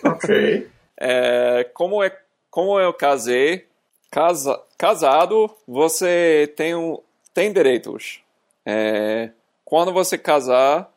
ok. 0.06 0.70
É, 1.04 1.64
como, 1.74 2.00
é, 2.00 2.16
como 2.48 2.78
eu 2.78 2.94
casei, 2.94 3.66
casa, 4.08 4.62
casado, 4.78 5.50
você 5.66 6.52
tem, 6.54 6.76
um, 6.76 6.96
tem 7.34 7.52
direitos. 7.52 8.22
É, 8.64 9.30
quando 9.64 9.92
você 9.92 10.16
casar, 10.16 10.88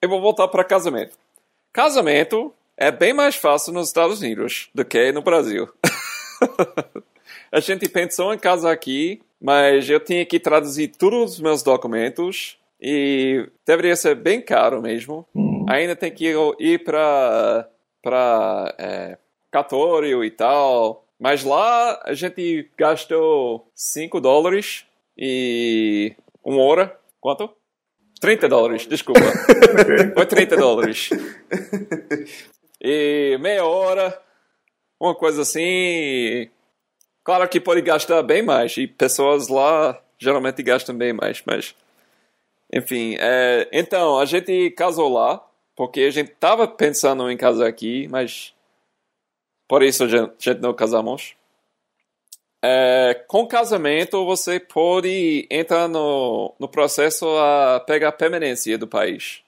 eu 0.00 0.08
vou 0.08 0.20
voltar 0.20 0.46
para 0.46 0.62
casamento. 0.62 1.16
Casamento 1.72 2.54
é 2.80 2.90
bem 2.90 3.12
mais 3.12 3.36
fácil 3.36 3.74
nos 3.74 3.88
Estados 3.88 4.20
Unidos 4.20 4.70
do 4.74 4.86
que 4.86 5.12
no 5.12 5.20
Brasil. 5.20 5.68
a 7.52 7.60
gente 7.60 7.86
pensou 7.90 8.32
em 8.32 8.38
casar 8.38 8.72
aqui, 8.72 9.20
mas 9.38 9.88
eu 9.88 10.00
tinha 10.00 10.24
que 10.24 10.40
traduzir 10.40 10.88
todos 10.88 11.34
os 11.34 11.40
meus 11.40 11.62
documentos 11.62 12.58
e 12.80 13.46
deveria 13.66 13.94
ser 13.94 14.14
bem 14.14 14.40
caro 14.40 14.80
mesmo. 14.80 15.26
Uhum. 15.34 15.66
Ainda 15.68 15.94
tem 15.94 16.10
que 16.10 16.32
ir 16.58 16.82
para 16.82 17.68
para 18.02 18.74
é, 18.78 19.18
e 20.24 20.30
tal. 20.30 21.04
Mas 21.18 21.44
lá 21.44 22.00
a 22.02 22.14
gente 22.14 22.70
gastou 22.78 23.70
5 23.74 24.18
dólares 24.22 24.86
e 25.18 26.14
uma 26.42 26.62
hora. 26.62 26.98
Quanto? 27.20 27.50
30 28.22 28.48
dólares, 28.48 28.86
desculpa. 28.86 29.20
Foi 30.16 30.24
30 30.24 30.56
dólares. 30.56 31.10
e 32.80 33.36
meia 33.38 33.64
hora, 33.64 34.20
uma 34.98 35.14
coisa 35.14 35.42
assim. 35.42 36.48
Claro 37.22 37.48
que 37.48 37.60
pode 37.60 37.82
gastar 37.82 38.22
bem 38.22 38.42
mais, 38.42 38.76
e 38.76 38.86
pessoas 38.86 39.48
lá 39.48 40.00
geralmente 40.18 40.62
gastam 40.62 40.96
bem 40.96 41.12
mais, 41.12 41.42
mas. 41.44 41.74
Enfim, 42.72 43.16
é, 43.18 43.68
então, 43.72 44.18
a 44.18 44.24
gente 44.24 44.70
casou 44.70 45.12
lá, 45.12 45.44
porque 45.74 46.02
a 46.02 46.10
gente 46.10 46.30
estava 46.30 46.68
pensando 46.68 47.30
em 47.30 47.36
casar 47.36 47.66
aqui, 47.66 48.06
mas. 48.08 48.54
Por 49.66 49.82
isso 49.82 50.04
a 50.04 50.08
gente, 50.08 50.30
a 50.30 50.52
gente 50.52 50.60
não 50.60 50.74
casamos. 50.74 51.34
É, 52.62 53.24
com 53.26 53.46
casamento, 53.46 54.24
você 54.26 54.60
pode 54.60 55.46
entrar 55.50 55.88
no, 55.88 56.54
no 56.58 56.68
processo 56.68 57.26
a 57.38 57.80
pegar 57.80 58.08
a 58.08 58.12
permanência 58.12 58.76
do 58.76 58.86
país. 58.86 59.42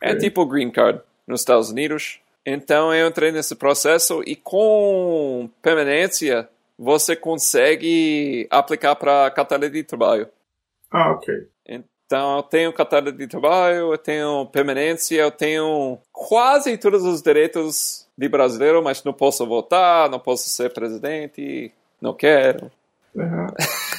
É 0.00 0.14
tipo 0.14 0.46
green 0.46 0.70
card 0.70 1.00
nos 1.26 1.40
Estados 1.40 1.70
Unidos. 1.70 2.20
Então 2.44 2.94
eu 2.94 3.08
entrei 3.08 3.30
nesse 3.30 3.54
processo 3.54 4.22
e 4.26 4.34
com 4.34 5.50
permanência 5.60 6.48
você 6.78 7.16
consegue 7.16 8.46
aplicar 8.50 8.94
para 8.94 9.30
carteira 9.30 9.68
de 9.68 9.82
trabalho. 9.82 10.28
Ah, 10.90 11.12
ok. 11.12 11.48
Então 12.08 12.38
eu 12.38 12.42
tenho 12.42 12.72
carteira 12.72 13.12
de 13.12 13.26
trabalho, 13.26 13.92
eu 13.92 13.98
tenho 13.98 14.46
permanência, 14.46 15.20
eu 15.20 15.30
tenho 15.30 15.98
quase 16.10 16.78
todos 16.78 17.04
os 17.04 17.20
direitos 17.20 18.08
de 18.16 18.28
brasileiro, 18.30 18.82
mas 18.82 19.04
não 19.04 19.12
posso 19.12 19.46
votar, 19.46 20.08
não 20.08 20.18
posso 20.18 20.48
ser 20.48 20.72
presidente, 20.72 21.70
não 22.00 22.14
quero. 22.14 22.70
Uhum. 23.14 23.46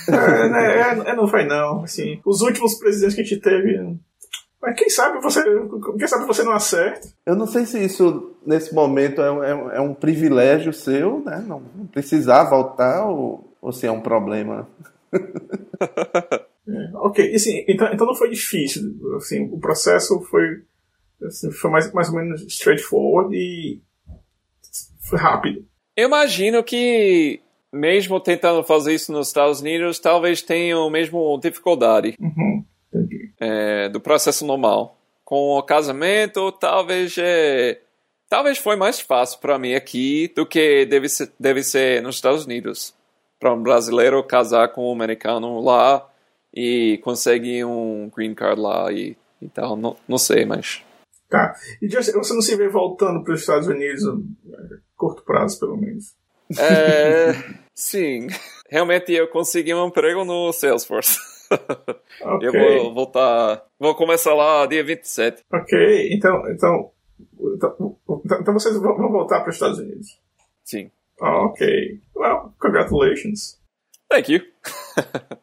é, 0.09 0.79
é, 0.79 1.11
é, 1.11 1.15
não 1.15 1.27
vai 1.27 1.45
não. 1.45 1.83
Assim, 1.83 2.19
os 2.25 2.41
últimos 2.41 2.79
presidentes 2.79 3.13
que 3.13 3.21
a 3.21 3.23
gente 3.23 3.41
teve 3.41 3.95
mas 4.61 4.77
quem 4.77 4.89
sabe 4.89 5.21
você, 5.21 5.41
quem 5.97 6.07
sabe 6.07 6.25
você 6.25 6.43
não 6.43 6.51
acerta. 6.51 7.07
Eu 7.25 7.35
não 7.35 7.47
sei 7.47 7.65
se 7.65 7.83
isso, 7.83 8.35
nesse 8.45 8.73
momento, 8.73 9.21
é, 9.21 9.27
é, 9.27 9.77
é 9.77 9.81
um 9.81 9.93
privilégio 9.93 10.73
seu, 10.73 11.23
né? 11.23 11.43
Não, 11.47 11.61
precisar 11.91 12.49
voltar 12.49 13.05
ou, 13.05 13.55
ou 13.61 13.71
se 13.71 13.87
é 13.87 13.91
um 13.91 14.01
problema. 14.01 14.67
é, 15.13 16.91
ok, 16.95 17.33
assim, 17.33 17.63
então, 17.67 17.87
então 17.93 18.05
não 18.05 18.15
foi 18.15 18.29
difícil. 18.29 18.83
Assim, 19.15 19.49
o 19.51 19.59
processo 19.59 20.19
foi, 20.29 20.63
assim, 21.23 21.51
foi 21.51 21.71
mais, 21.71 21.91
mais 21.93 22.09
ou 22.09 22.15
menos 22.15 22.41
straightforward 22.41 23.33
e 23.35 23.81
foi 25.09 25.17
rápido. 25.17 25.65
Eu 25.95 26.07
imagino 26.07 26.61
que 26.63 27.41
mesmo 27.71 28.19
tentando 28.19 28.63
fazer 28.63 28.93
isso 28.93 29.11
nos 29.11 29.27
Estados 29.27 29.61
Unidos, 29.61 29.99
talvez 29.99 30.41
tenham 30.41 30.89
mesmo 30.89 31.39
dificuldade. 31.41 32.15
Uhum. 32.19 32.58
É, 33.39 33.89
do 33.89 33.99
processo 33.99 34.45
normal. 34.45 34.97
Com 35.23 35.57
o 35.57 35.63
casamento, 35.63 36.51
talvez 36.51 37.15
é, 37.17 37.79
talvez 38.29 38.57
foi 38.57 38.75
mais 38.75 38.99
fácil 38.99 39.39
para 39.39 39.59
mim 39.59 39.73
aqui 39.73 40.31
do 40.35 40.45
que 40.45 40.85
deve 40.85 41.09
ser, 41.09 41.31
deve 41.39 41.63
ser 41.63 42.01
nos 42.01 42.15
Estados 42.15 42.45
Unidos. 42.45 42.93
Para 43.39 43.53
um 43.53 43.61
brasileiro 43.61 44.21
casar 44.23 44.69
com 44.69 44.89
um 44.89 44.91
americano 44.91 45.61
lá 45.61 46.07
e 46.53 46.99
conseguir 47.03 47.63
um 47.63 48.09
green 48.13 48.35
card 48.35 48.59
lá 48.59 48.91
e, 48.91 49.15
e 49.41 49.47
tal, 49.47 49.75
não, 49.75 49.95
não 50.07 50.17
sei, 50.17 50.45
mas. 50.45 50.83
Tá. 51.29 51.55
E 51.81 51.87
você 51.87 52.11
não 52.11 52.41
se 52.41 52.55
vê 52.55 52.67
voltando 52.67 53.23
para 53.23 53.33
os 53.33 53.41
Estados 53.41 53.67
Unidos 53.67 54.03
a 54.05 54.17
curto 54.97 55.23
prazo, 55.23 55.59
pelo 55.59 55.77
menos? 55.77 56.15
É, 56.57 57.33
sim. 57.73 58.27
Realmente 58.69 59.13
eu 59.13 59.27
consegui 59.27 59.73
um 59.73 59.87
emprego 59.87 60.25
no 60.25 60.51
Salesforce. 60.51 61.17
Okay. 62.21 62.49
Eu 62.49 62.83
vou 62.83 62.93
voltar. 62.93 63.63
Vou 63.79 63.95
começar 63.95 64.33
lá 64.33 64.65
dia 64.65 64.83
27. 64.83 65.43
Ok, 65.51 66.09
então. 66.11 66.49
Então, 66.49 66.91
então, 67.55 67.97
então 68.41 68.53
vocês 68.53 68.77
vão 68.77 69.11
voltar 69.11 69.39
para 69.39 69.49
os 69.49 69.55
Estados 69.55 69.79
Unidos? 69.79 70.19
Sim. 70.63 70.91
ok. 71.19 71.99
Well, 72.15 72.53
congratulations. 72.59 73.57
Thank 74.09 74.31
you. 74.31 74.41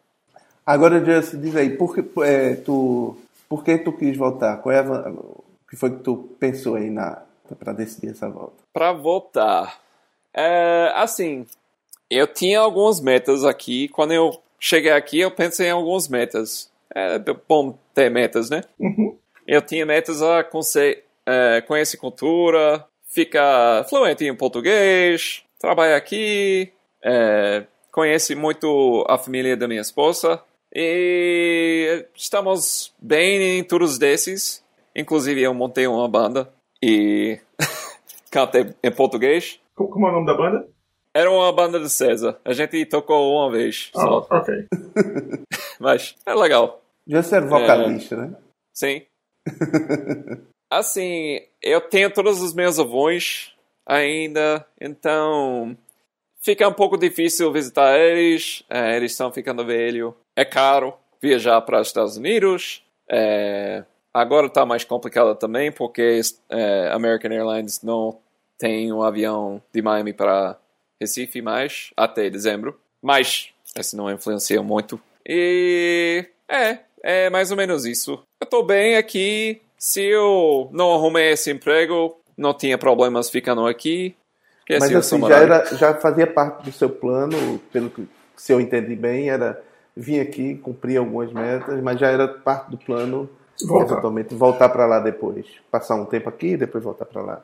Agora, 0.66 1.04
Just, 1.04 1.36
diz 1.36 1.54
aí, 1.54 1.76
por 1.76 1.94
que, 1.94 2.04
é, 2.22 2.56
tu, 2.56 3.16
por 3.48 3.64
que 3.64 3.78
tu 3.78 3.92
quis 3.92 4.16
voltar? 4.16 4.56
Qual 4.58 4.74
é 4.74 4.80
a, 4.80 5.10
o 5.10 5.44
que 5.70 5.76
foi 5.76 5.90
que 5.90 6.02
tu 6.02 6.36
pensou 6.38 6.74
aí 6.74 6.90
na 6.90 7.22
para 7.58 7.72
decidir 7.72 8.10
essa 8.10 8.28
volta? 8.28 8.64
Para 8.72 8.92
voltar, 8.92 9.80
é, 10.34 10.90
assim, 10.96 11.46
eu 12.10 12.26
tinha 12.26 12.58
algumas 12.58 13.00
metas 13.00 13.44
aqui. 13.44 13.88
Quando 13.88 14.12
eu 14.12 14.42
cheguei 14.58 14.92
aqui, 14.92 15.20
eu 15.20 15.30
pensei 15.30 15.68
em 15.68 15.70
algumas 15.70 16.08
metas. 16.08 16.70
É 16.94 17.18
bom 17.48 17.78
ter 17.94 18.10
metas, 18.10 18.48
né? 18.48 18.62
Uhum. 18.78 19.16
Eu 19.46 19.62
tinha 19.62 19.84
metas 19.84 20.22
a 20.22 20.42
conhecer, 20.42 21.04
é, 21.26 21.60
conhecer 21.60 21.96
cultura, 21.96 22.84
ficar 23.06 23.84
fluente 23.88 24.24
em 24.24 24.34
português, 24.34 25.44
trabalhar 25.58 25.96
aqui, 25.96 26.72
é, 27.04 27.64
conhece 27.92 28.34
muito 28.34 29.04
a 29.08 29.16
família 29.16 29.56
da 29.56 29.68
minha 29.68 29.80
esposa 29.80 30.42
e 30.74 32.04
estamos 32.14 32.94
bem 33.00 33.58
em 33.58 33.64
todos 33.64 33.98
desses. 33.98 34.64
Inclusive 34.94 35.42
eu 35.42 35.54
montei 35.54 35.86
uma 35.86 36.08
banda 36.08 36.52
e 36.82 37.38
cantei 38.30 38.74
em 38.82 38.90
português. 38.90 39.60
Como 39.74 40.06
é 40.06 40.10
o 40.10 40.12
nome 40.12 40.26
da 40.26 40.34
banda? 40.34 40.68
Era 41.16 41.30
uma 41.30 41.50
banda 41.50 41.80
de 41.80 41.88
César. 41.88 42.38
A 42.44 42.52
gente 42.52 42.84
tocou 42.84 43.32
uma 43.32 43.50
vez 43.50 43.88
só. 43.90 44.26
Ah, 44.30 44.36
ok. 44.38 44.66
Mas 45.80 46.14
é 46.26 46.34
legal. 46.34 46.82
Já 47.06 47.22
ser 47.22 47.40
vocalista, 47.40 48.16
é... 48.16 48.18
né? 48.18 48.36
Sim. 48.74 49.02
assim, 50.70 51.40
eu 51.62 51.80
tenho 51.80 52.12
todos 52.12 52.42
os 52.42 52.52
meus 52.52 52.78
avós 52.78 53.54
ainda, 53.86 54.66
então 54.78 55.74
fica 56.42 56.68
um 56.68 56.74
pouco 56.74 56.98
difícil 56.98 57.50
visitar 57.50 57.98
eles. 57.98 58.62
É, 58.68 58.94
eles 58.98 59.12
estão 59.12 59.32
ficando 59.32 59.64
velhos. 59.64 60.12
É 60.36 60.44
caro 60.44 60.92
viajar 61.18 61.62
para 61.62 61.80
os 61.80 61.86
Estados 61.86 62.18
Unidos. 62.18 62.84
É, 63.10 63.86
agora 64.12 64.48
está 64.48 64.66
mais 64.66 64.84
complicado 64.84 65.34
também 65.36 65.72
porque 65.72 66.20
é, 66.50 66.90
American 66.92 67.32
Airlines 67.32 67.80
não 67.82 68.18
tem 68.58 68.92
um 68.92 69.02
avião 69.02 69.62
de 69.72 69.80
Miami 69.80 70.12
para 70.12 70.58
Recife 71.00 71.42
mais 71.42 71.90
até 71.96 72.28
dezembro. 72.30 72.78
Mas 73.02 73.50
isso 73.78 73.96
não 73.96 74.10
influencia 74.10 74.62
muito. 74.62 75.00
E 75.26 76.24
é, 76.48 76.78
é 77.02 77.30
mais 77.30 77.50
ou 77.50 77.56
menos 77.56 77.84
isso. 77.84 78.22
Eu 78.40 78.44
estou 78.44 78.64
bem 78.64 78.96
aqui. 78.96 79.60
Se 79.78 80.02
eu 80.02 80.68
não 80.72 80.94
arrumei 80.94 81.32
esse 81.32 81.50
emprego, 81.50 82.18
não 82.36 82.54
tinha 82.54 82.78
problemas 82.78 83.30
ficando 83.30 83.66
aqui. 83.66 84.14
Mas 84.68 84.94
assim, 84.94 85.20
já, 85.20 85.38
era, 85.38 85.64
já 85.76 85.94
fazia 85.94 86.26
parte 86.26 86.64
do 86.64 86.72
seu 86.72 86.90
plano, 86.90 87.58
pelo 87.72 87.88
que 87.88 88.06
se 88.36 88.52
eu 88.52 88.60
entendi 88.60 88.96
bem, 88.96 89.30
era 89.30 89.62
vir 89.96 90.20
aqui, 90.20 90.56
cumprir 90.56 90.96
algumas 90.96 91.32
metas, 91.32 91.80
mas 91.80 91.98
já 92.00 92.08
era 92.08 92.26
parte 92.26 92.70
do 92.70 92.76
plano 92.76 93.30
voltar. 93.64 93.92
eventualmente 93.92 94.34
voltar 94.34 94.68
para 94.68 94.86
lá 94.86 95.00
depois. 95.00 95.46
Passar 95.70 95.94
um 95.94 96.04
tempo 96.04 96.28
aqui 96.28 96.48
e 96.48 96.56
depois 96.56 96.82
voltar 96.82 97.06
para 97.06 97.22
lá. 97.22 97.42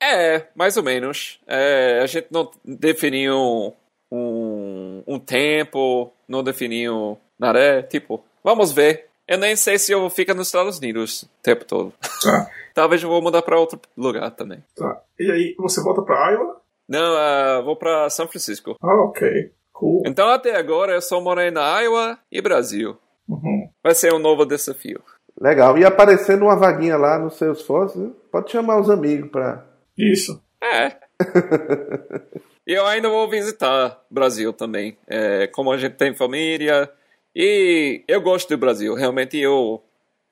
É, 0.00 0.46
mais 0.54 0.76
ou 0.76 0.82
menos. 0.82 1.40
É, 1.46 2.00
a 2.02 2.06
gente 2.06 2.28
não 2.30 2.50
definiu 2.64 3.74
um, 4.10 5.02
um 5.06 5.18
tempo, 5.18 6.12
não 6.28 6.42
definiu 6.42 7.18
nada. 7.38 7.58
É, 7.58 7.82
tipo, 7.82 8.24
vamos 8.42 8.72
ver. 8.72 9.08
Eu 9.26 9.38
nem 9.38 9.56
sei 9.56 9.78
se 9.78 9.90
eu 9.92 10.00
vou 10.00 10.10
ficar 10.10 10.34
nos 10.34 10.48
Estados 10.48 10.78
Unidos 10.78 11.22
o 11.22 11.28
tempo 11.42 11.64
todo. 11.64 11.92
Tá. 12.22 12.50
Talvez 12.74 13.02
eu 13.02 13.08
vou 13.08 13.22
mudar 13.22 13.42
para 13.42 13.58
outro 13.58 13.80
lugar 13.96 14.30
também. 14.32 14.62
Tá. 14.76 15.00
E 15.18 15.30
aí, 15.30 15.54
você 15.58 15.80
volta 15.82 16.02
para 16.02 16.30
Iowa? 16.32 16.60
Não, 16.88 17.14
uh, 17.60 17.64
vou 17.64 17.76
para 17.76 18.10
São 18.10 18.28
Francisco. 18.28 18.76
Ah, 18.82 19.02
ok. 19.04 19.50
Cool. 19.72 20.02
Então, 20.06 20.28
até 20.28 20.56
agora, 20.56 20.92
eu 20.92 21.00
só 21.00 21.20
morei 21.20 21.50
na 21.50 21.80
Iowa 21.80 22.18
e 22.30 22.42
Brasil. 22.42 22.98
Uhum. 23.28 23.68
Vai 23.82 23.94
ser 23.94 24.12
um 24.12 24.18
novo 24.18 24.44
desafio. 24.44 25.00
Legal. 25.40 25.78
E 25.78 25.84
aparecendo 25.84 26.42
uma 26.42 26.56
vaguinha 26.56 26.96
lá 26.96 27.18
no 27.18 27.30
seus 27.30 27.58
esforço, 27.58 28.14
pode 28.30 28.50
chamar 28.50 28.80
os 28.80 28.90
amigos 28.90 29.30
para 29.30 29.64
isso. 29.96 30.42
É. 30.62 30.96
e 32.66 32.72
eu 32.72 32.86
ainda 32.86 33.08
vou 33.08 33.28
visitar 33.28 34.00
Brasil 34.10 34.52
também. 34.52 34.96
É, 35.06 35.46
como 35.48 35.72
a 35.72 35.76
gente 35.76 35.94
tem 35.94 36.14
família. 36.14 36.90
E 37.34 38.02
eu 38.06 38.20
gosto 38.20 38.48
do 38.48 38.58
Brasil. 38.58 38.94
Realmente 38.94 39.36
eu 39.38 39.82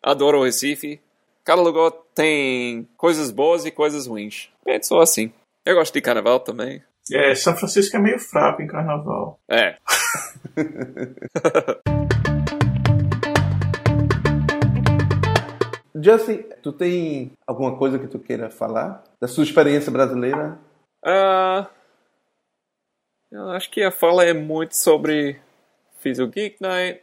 adoro 0.03 0.41
o 0.41 0.45
Recife. 0.45 1.01
Cada 1.45 1.61
lugar 1.61 1.93
tem 2.15 2.89
coisas 2.97 3.31
boas 3.31 3.65
e 3.65 3.71
coisas 3.71 4.07
ruins. 4.07 4.49
É 4.67 4.81
só 4.81 5.01
assim. 5.01 5.33
Eu 5.65 5.77
gosto 5.77 5.93
de 5.93 6.01
carnaval 6.01 6.41
também. 6.41 6.83
É, 7.13 7.35
São 7.35 7.57
Francisco 7.57 7.97
é 7.97 8.01
meio 8.01 8.19
fraco 8.19 8.63
em 8.63 8.67
carnaval. 8.67 9.41
É. 9.49 9.77
Justin, 16.03 16.43
tu 16.63 16.73
tem 16.73 17.33
alguma 17.47 17.77
coisa 17.77 17.99
que 17.99 18.09
tu 18.09 18.19
queira 18.19 18.51
falar 18.51 19.05
da 19.21 19.29
sua 19.29 19.45
experiência 19.45 19.93
brasileira? 19.93 20.59
Uh, 21.05 21.67
eu 23.31 23.51
acho 23.51 23.71
que 23.71 23.83
a 23.83 23.91
fala 23.91 24.25
é 24.25 24.33
muito 24.33 24.77
sobre. 24.77 25.41
Fiz 26.01 26.19
o 26.19 26.27
Geek 26.27 26.57
Night. 26.61 27.01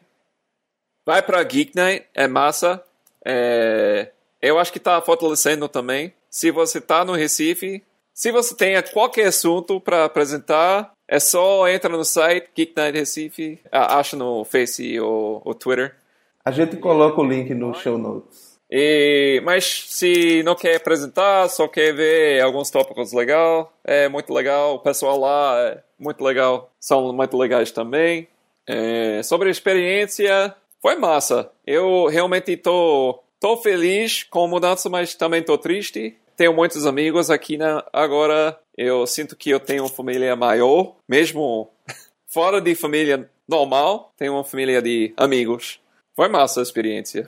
Vai 1.05 1.21
pra 1.21 1.41
Geek 1.43 1.75
Night, 1.75 2.05
é 2.13 2.27
massa. 2.27 2.83
É, 3.25 4.11
eu 4.41 4.59
acho 4.59 4.73
que 4.73 4.79
tá 4.79 5.01
fortalecendo 5.01 5.69
também. 5.69 6.13
Se 6.29 6.51
você 6.51 6.81
tá 6.81 7.05
no 7.05 7.13
Recife, 7.13 7.83
se 8.13 8.31
você 8.31 8.53
tem 8.53 8.75
qualquer 8.91 9.27
assunto 9.27 9.79
para 9.79 10.05
apresentar, 10.05 10.91
é 11.07 11.19
só 11.19 11.67
entra 11.69 11.89
no 11.89 12.03
site 12.03 12.49
Geek 12.53 12.73
Night 12.75 12.97
Recife, 12.97 13.59
acha 13.71 14.17
no 14.17 14.43
Face 14.43 14.99
ou, 14.99 15.41
ou 15.45 15.53
Twitter. 15.55 15.95
A 16.43 16.51
gente 16.51 16.77
coloca 16.77 17.21
o 17.21 17.25
link 17.25 17.53
no 17.53 17.73
show 17.73 17.97
notes. 17.97 18.48
E, 18.71 19.41
mas 19.43 19.85
se 19.87 20.43
não 20.43 20.55
quer 20.55 20.75
apresentar, 20.75 21.49
só 21.49 21.67
quer 21.67 21.93
ver 21.93 22.41
alguns 22.41 22.69
tópicos 22.69 23.11
legal, 23.13 23.73
é 23.83 24.07
muito 24.07 24.33
legal. 24.33 24.75
O 24.75 24.79
pessoal 24.79 25.19
lá 25.19 25.59
é 25.59 25.83
muito 25.97 26.23
legal, 26.23 26.71
são 26.79 27.11
muito 27.11 27.35
legais 27.37 27.71
também. 27.71 28.27
É, 28.67 29.23
sobre 29.23 29.47
a 29.47 29.51
experiência, 29.51 30.55
foi 30.81 30.95
massa. 30.95 31.51
Eu 31.65 32.05
realmente 32.07 32.55
tô, 32.55 33.19
tô 33.39 33.57
feliz 33.57 34.23
com 34.23 34.45
a 34.45 34.47
mudança, 34.47 34.89
mas 34.89 35.15
também 35.15 35.41
tô 35.41 35.57
triste. 35.57 36.15
Tenho 36.37 36.53
muitos 36.53 36.85
amigos 36.85 37.31
aqui 37.31 37.57
né? 37.57 37.81
agora. 37.91 38.57
Eu 38.77 39.05
sinto 39.07 39.35
que 39.35 39.49
eu 39.49 39.59
tenho 39.59 39.83
uma 39.83 39.89
família 39.89 40.35
maior, 40.35 40.95
mesmo 41.07 41.69
fora 42.27 42.61
de 42.61 42.75
família 42.75 43.29
normal, 43.47 44.13
tenho 44.15 44.33
uma 44.33 44.43
família 44.43 44.81
de 44.81 45.11
amigos. 45.17 45.81
Foi 46.15 46.29
massa 46.29 46.59
a 46.59 46.63
experiência. 46.63 47.27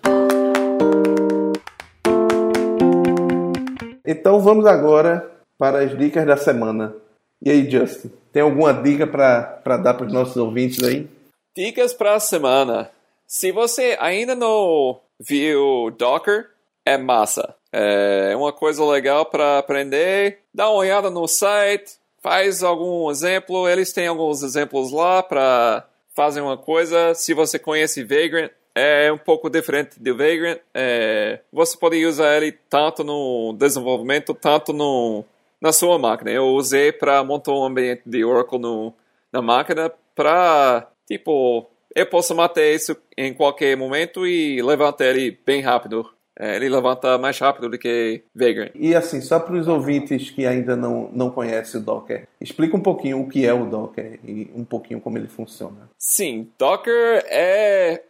Então 4.12 4.42
vamos 4.42 4.66
agora 4.66 5.32
para 5.58 5.80
as 5.80 5.98
dicas 5.98 6.26
da 6.26 6.36
semana. 6.36 6.94
E 7.42 7.50
aí, 7.50 7.70
Justin, 7.70 8.12
tem 8.34 8.42
alguma 8.42 8.74
dica 8.74 9.08
para 9.08 9.78
dar 9.78 9.94
para 9.94 10.06
os 10.06 10.12
nossos 10.12 10.36
ouvintes 10.36 10.84
aí? 10.84 11.08
Dicas 11.56 11.94
para 11.94 12.16
a 12.16 12.20
semana. 12.20 12.90
Se 13.26 13.54
você 13.54 13.98
ainda 14.02 14.36
não 14.36 15.00
viu 15.18 15.90
Docker, 15.98 16.50
é 16.86 16.98
massa. 16.98 17.56
É 17.72 18.36
uma 18.36 18.52
coisa 18.52 18.84
legal 18.84 19.26
para 19.26 19.60
aprender. 19.60 20.40
Dá 20.54 20.70
uma 20.70 20.80
olhada 20.80 21.10
no 21.10 21.26
site, 21.26 21.94
faz 22.22 22.62
algum 22.62 23.10
exemplo. 23.10 23.70
Eles 23.70 23.94
têm 23.94 24.08
alguns 24.08 24.44
exemplos 24.44 24.92
lá 24.92 25.24
para 25.24 25.86
fazer 26.14 26.42
uma 26.42 26.58
coisa. 26.58 27.14
Se 27.16 27.34
você 27.34 27.58
conhece 27.58 28.04
Vagrant, 28.04 28.52
é 28.76 29.12
um 29.12 29.18
pouco 29.18 29.50
diferente 29.50 30.02
do 30.02 30.16
Vagrant. 30.18 30.60
É, 30.74 31.40
você 31.52 31.78
pode 31.78 32.04
usar 32.06 32.38
ele 32.38 32.52
tanto 32.70 33.04
no 33.04 33.54
desenvolvimento, 33.58 34.34
tanto 34.34 34.74
no, 34.74 35.24
na 35.60 35.72
sua 35.72 35.98
máquina. 35.98 36.32
Eu 36.32 36.48
usei 36.48 36.92
para 36.92 37.24
montar 37.24 37.52
um 37.52 37.64
ambiente 37.64 38.04
de 38.06 38.24
Oracle 38.24 38.60
no, 38.60 38.94
na 39.32 39.42
máquina 39.42 39.92
para, 40.16 40.88
tipo, 41.08 41.70
eu 41.96 42.06
posso 42.06 42.36
matar 42.36 42.64
isso 42.64 42.96
em 43.18 43.34
qualquer 43.34 43.76
momento 43.76 44.26
e 44.26 44.62
levantar 44.62 45.06
ele 45.06 45.38
bem 45.46 45.62
rápido. 45.62 46.10
É, 46.40 46.56
ele 46.56 46.70
levanta 46.70 47.18
mais 47.18 47.38
rápido 47.38 47.70
do 47.70 47.78
que 47.78 48.24
Vagrant. 48.34 48.72
E 48.74 48.96
assim, 48.96 49.20
só 49.22 49.40
para 49.40 49.54
os 49.54 49.68
ouvintes 49.68 50.30
que 50.30 50.46
ainda 50.46 50.76
não, 50.76 51.10
não 51.14 51.30
conhecem 51.30 51.80
o 51.80 51.84
Docker, 51.84 52.26
explica 52.40 52.76
um 52.76 52.82
pouquinho 52.82 53.22
o 53.22 53.28
que 53.28 53.46
é 53.46 53.54
o 53.54 53.66
Docker 53.66 54.20
e 54.26 54.50
um 54.56 54.64
pouquinho 54.64 55.02
como 55.02 55.18
ele 55.18 55.28
funciona. 55.28 55.90
Sim, 56.00 56.50
Docker 56.58 57.24
é 57.28 58.02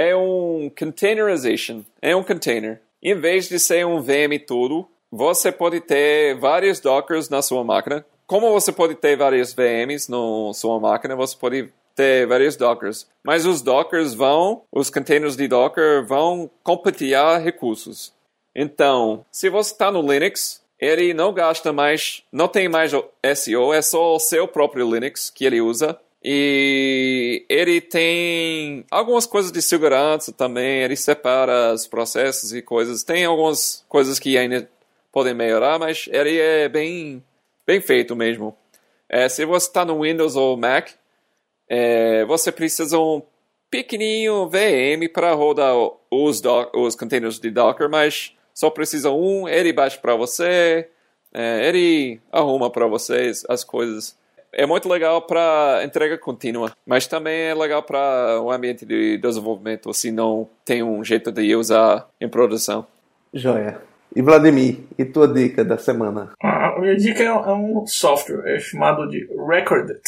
é 0.00 0.16
um 0.16 0.70
containerization, 0.70 1.82
é 2.00 2.16
um 2.16 2.24
container. 2.24 2.80
Em 3.02 3.14
vez 3.14 3.50
de 3.50 3.58
ser 3.58 3.84
um 3.84 4.00
VM 4.00 4.38
todo, 4.46 4.88
você 5.12 5.52
pode 5.52 5.78
ter 5.80 6.38
vários 6.38 6.80
Dockers 6.80 7.28
na 7.28 7.42
sua 7.42 7.62
máquina. 7.62 8.04
Como 8.26 8.50
você 8.50 8.72
pode 8.72 8.94
ter 8.94 9.14
vários 9.16 9.52
VMs 9.52 10.10
na 10.10 10.54
sua 10.54 10.80
máquina, 10.80 11.14
você 11.14 11.36
pode 11.36 11.68
ter 11.94 12.26
vários 12.26 12.56
Dockers. 12.56 13.06
Mas 13.22 13.44
os 13.44 13.60
Dockers 13.60 14.14
vão, 14.14 14.62
os 14.72 14.88
containers 14.88 15.36
de 15.36 15.46
Docker 15.46 16.06
vão 16.06 16.50
compartilhar 16.62 17.36
recursos. 17.36 18.14
Então, 18.54 19.26
se 19.30 19.50
você 19.50 19.72
está 19.72 19.92
no 19.92 20.00
Linux, 20.00 20.62
ele 20.78 21.12
não 21.12 21.30
gasta 21.34 21.74
mais, 21.74 22.22
não 22.32 22.48
tem 22.48 22.70
mais 22.70 22.92
SO, 22.92 23.74
é 23.74 23.82
só 23.82 24.14
o 24.14 24.18
seu 24.18 24.48
próprio 24.48 24.90
Linux 24.90 25.28
que 25.28 25.44
ele 25.44 25.60
usa. 25.60 25.98
E 26.22 27.46
ele 27.48 27.80
tem 27.80 28.84
algumas 28.90 29.24
coisas 29.24 29.50
de 29.50 29.62
segurança 29.62 30.32
também, 30.32 30.82
ele 30.82 30.96
separa 30.96 31.72
os 31.72 31.86
processos 31.86 32.52
e 32.52 32.60
coisas. 32.60 33.02
Tem 33.02 33.24
algumas 33.24 33.84
coisas 33.88 34.18
que 34.18 34.36
ainda 34.36 34.68
podem 35.10 35.34
melhorar, 35.34 35.78
mas 35.78 36.08
ele 36.12 36.38
é 36.38 36.68
bem, 36.68 37.24
bem 37.66 37.80
feito 37.80 38.14
mesmo. 38.14 38.56
É, 39.08 39.28
se 39.28 39.44
você 39.44 39.66
está 39.66 39.84
no 39.84 40.02
Windows 40.02 40.36
ou 40.36 40.56
Mac, 40.56 40.90
é, 41.68 42.24
você 42.26 42.52
precisa 42.52 42.98
um 42.98 43.22
pequenininho 43.70 44.48
VM 44.48 45.08
para 45.12 45.32
rodar 45.32 45.74
os, 46.10 46.42
os 46.74 46.96
containers 46.96 47.38
de 47.38 47.50
Docker, 47.50 47.88
mas 47.88 48.36
só 48.52 48.68
precisa 48.68 49.10
um, 49.10 49.48
ele 49.48 49.72
baixa 49.72 49.98
para 49.98 50.14
você, 50.14 50.88
é, 51.32 51.66
ele 51.68 52.20
arruma 52.30 52.68
para 52.68 52.86
vocês 52.86 53.44
as 53.48 53.64
coisas. 53.64 54.18
É 54.52 54.66
muito 54.66 54.88
legal 54.88 55.22
para 55.22 55.82
entrega 55.84 56.18
contínua, 56.18 56.72
mas 56.84 57.06
também 57.06 57.42
é 57.42 57.54
legal 57.54 57.82
para 57.82 58.40
o 58.42 58.50
ambiente 58.50 58.84
de 58.84 59.16
desenvolvimento, 59.18 59.94
se 59.94 60.10
não 60.10 60.48
tem 60.64 60.82
um 60.82 61.04
jeito 61.04 61.30
de 61.30 61.54
usar 61.54 62.08
em 62.20 62.28
produção. 62.28 62.84
Joia. 63.32 63.80
E 64.14 64.22
Vladimir, 64.22 64.80
e 64.98 65.04
tua 65.04 65.28
dica 65.28 65.64
da 65.64 65.78
semana? 65.78 66.32
A 66.42 66.76
minha 66.80 66.96
dica 66.96 67.22
é 67.22 67.32
um 67.32 67.86
software 67.86 68.56
é 68.56 68.58
chamado 68.58 69.08
de 69.08 69.24
Recorded. 69.48 70.00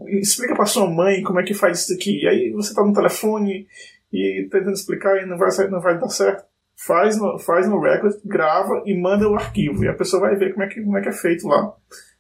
é, 0.07 0.19
explica 0.19 0.53
para 0.53 0.65
sua 0.65 0.89
mãe 0.89 1.23
como 1.23 1.39
é 1.39 1.43
que 1.43 1.53
faz 1.53 1.79
isso 1.79 1.93
aqui. 1.93 2.23
E 2.23 2.27
aí 2.27 2.51
você 2.51 2.73
tá 2.73 2.83
no 2.83 2.93
telefone 2.93 3.67
e 4.11 4.47
tentando 4.51 4.73
explicar 4.73 5.17
e 5.21 5.25
não 5.25 5.37
vai, 5.37 5.49
não 5.69 5.79
vai 5.79 5.97
dar 5.97 6.09
certo. 6.09 6.43
Faz 6.75 7.17
no, 7.17 7.37
faz 7.39 7.67
no 7.67 7.79
record, 7.79 8.15
grava 8.25 8.83
e 8.85 8.97
manda 8.99 9.27
o 9.27 9.35
arquivo. 9.35 9.83
E 9.83 9.87
a 9.87 9.93
pessoa 9.93 10.21
vai 10.21 10.35
ver 10.35 10.53
como 10.53 10.63
é 10.63 10.67
que, 10.67 10.81
como 10.81 10.97
é, 10.97 11.01
que 11.01 11.09
é 11.09 11.13
feito 11.13 11.47
lá. 11.47 11.73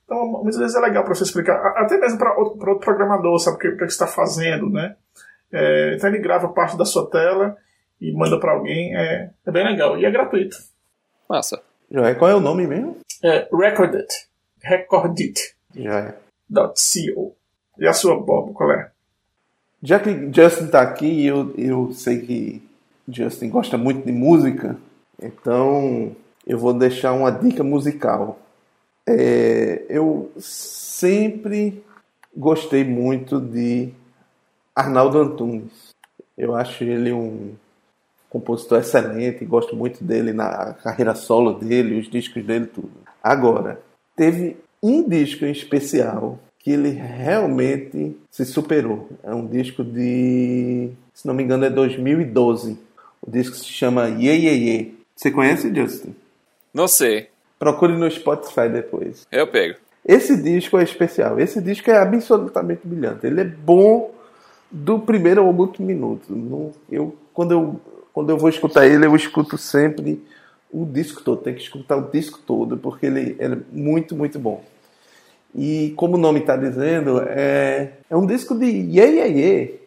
Então, 0.09 0.25
muitas 0.25 0.57
vezes 0.57 0.75
é 0.75 0.79
legal 0.79 1.03
para 1.03 1.13
você 1.13 1.21
explicar, 1.21 1.55
até 1.77 1.95
mesmo 1.99 2.17
para 2.17 2.35
outro, 2.35 2.67
outro, 2.67 2.79
programador, 2.79 3.37
sabe 3.37 3.57
o 3.57 3.59
que, 3.59 3.71
que 3.75 3.83
está 3.83 4.07
fazendo, 4.07 4.67
né? 4.67 4.95
É, 5.51 5.93
então 5.95 6.09
ele 6.09 6.17
grava 6.17 6.49
parte 6.49 6.75
da 6.75 6.83
sua 6.83 7.07
tela 7.11 7.55
e 8.01 8.11
manda 8.11 8.39
para 8.39 8.53
alguém. 8.53 8.95
É, 8.97 9.29
é 9.45 9.51
bem 9.51 9.63
legal. 9.63 9.99
E 9.99 10.05
é 10.05 10.09
gratuito. 10.09 10.57
Massa. 11.29 11.61
Joé, 11.91 12.15
qual 12.15 12.31
é 12.31 12.33
o 12.33 12.39
nome 12.39 12.65
mesmo? 12.65 12.97
É 13.23 13.47
Recorded. 13.53 14.07
Recordit. 14.63 15.55
Joé. 15.75 16.15
.co. 16.51 17.35
E 17.77 17.87
a 17.87 17.93
sua, 17.93 18.19
Bob, 18.19 18.51
qual 18.53 18.71
é? 18.71 18.89
Já 19.83 19.99
que 19.99 20.31
Justin 20.33 20.65
está 20.65 20.81
aqui 20.81 21.05
e 21.05 21.27
eu, 21.27 21.53
eu 21.55 21.93
sei 21.93 22.19
que 22.19 22.67
Justin 23.07 23.49
gosta 23.49 23.77
muito 23.77 24.03
de 24.03 24.11
música, 24.11 24.75
então 25.21 26.15
eu 26.47 26.57
vou 26.57 26.73
deixar 26.73 27.13
uma 27.13 27.29
dica 27.29 27.63
musical. 27.63 28.39
É, 29.07 29.85
eu 29.89 30.31
sempre 30.37 31.83
gostei 32.35 32.83
muito 32.83 33.39
de 33.39 33.89
Arnaldo 34.75 35.19
Antunes. 35.19 35.95
Eu 36.37 36.55
acho 36.55 36.83
ele 36.83 37.11
um 37.11 37.53
compositor 38.29 38.79
excelente, 38.79 39.43
gosto 39.43 39.75
muito 39.75 40.03
dele 40.03 40.31
na 40.31 40.73
carreira 40.75 41.15
solo 41.15 41.53
dele, 41.53 41.99
os 41.99 42.09
discos 42.09 42.45
dele, 42.45 42.67
tudo. 42.67 42.91
Agora, 43.21 43.81
teve 44.15 44.57
um 44.81 45.07
disco 45.07 45.45
em 45.45 45.51
especial 45.51 46.39
que 46.59 46.71
ele 46.71 46.89
realmente 46.89 48.15
se 48.29 48.45
superou. 48.45 49.09
É 49.23 49.33
um 49.33 49.45
disco 49.45 49.83
de, 49.83 50.89
se 51.13 51.25
não 51.27 51.33
me 51.33 51.43
engano, 51.43 51.65
é 51.65 51.69
2012. 51.69 52.77
O 53.21 53.31
disco 53.31 53.55
se 53.55 53.65
chama 53.65 54.07
Ye 54.07 54.29
Ye 54.29 54.49
Ye. 54.49 54.99
Você 55.15 55.31
conhece, 55.31 55.73
Justin? 55.73 56.15
Não 56.73 56.87
sei. 56.87 57.29
Procure 57.59 57.93
no 57.93 58.09
Spotify 58.09 58.69
depois. 58.71 59.27
Eu 59.29 59.45
pego. 59.45 59.75
Esse 60.05 60.41
disco 60.41 60.77
é 60.77 60.83
especial. 60.83 61.39
Esse 61.39 61.61
disco 61.61 61.91
é 61.91 61.97
absolutamente 61.97 62.81
brilhante. 62.87 63.27
Ele 63.27 63.41
é 63.41 63.45
bom 63.45 64.11
do 64.71 64.99
primeiro 64.99 65.41
ao 65.41 65.53
último 65.53 65.87
minuto. 65.87 66.73
Eu, 66.89 67.15
quando, 67.33 67.51
eu, 67.51 67.79
quando 68.13 68.29
eu 68.29 68.37
vou 68.37 68.49
escutar 68.49 68.87
ele, 68.87 69.05
eu 69.05 69.15
escuto 69.15 69.57
sempre 69.57 70.23
o 70.71 70.85
disco 70.85 71.21
todo, 71.23 71.41
tem 71.41 71.53
que 71.53 71.61
escutar 71.61 71.97
o 71.97 72.09
disco 72.09 72.39
todo, 72.45 72.77
porque 72.77 73.07
ele, 73.07 73.35
ele 73.39 73.55
é 73.55 73.57
muito, 73.71 74.15
muito 74.15 74.37
bom. 74.39 74.63
E 75.55 75.93
como 75.95 76.15
o 76.15 76.19
nome 76.19 76.39
está 76.41 76.55
dizendo, 76.55 77.21
é, 77.27 77.93
é 78.09 78.15
um 78.15 78.25
disco 78.25 78.53
de 78.55 78.65
Ye 78.65 79.01
Ye 79.01 79.27
Ye. 79.27 79.79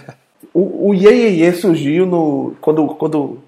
o, 0.54 0.88
o 0.88 0.94
Ye 0.94 1.10
Ye 1.10 1.44
Ye 1.44 1.52
surgiu 1.52 2.06
no, 2.06 2.54
quando, 2.60 2.86
quando, 2.94 3.38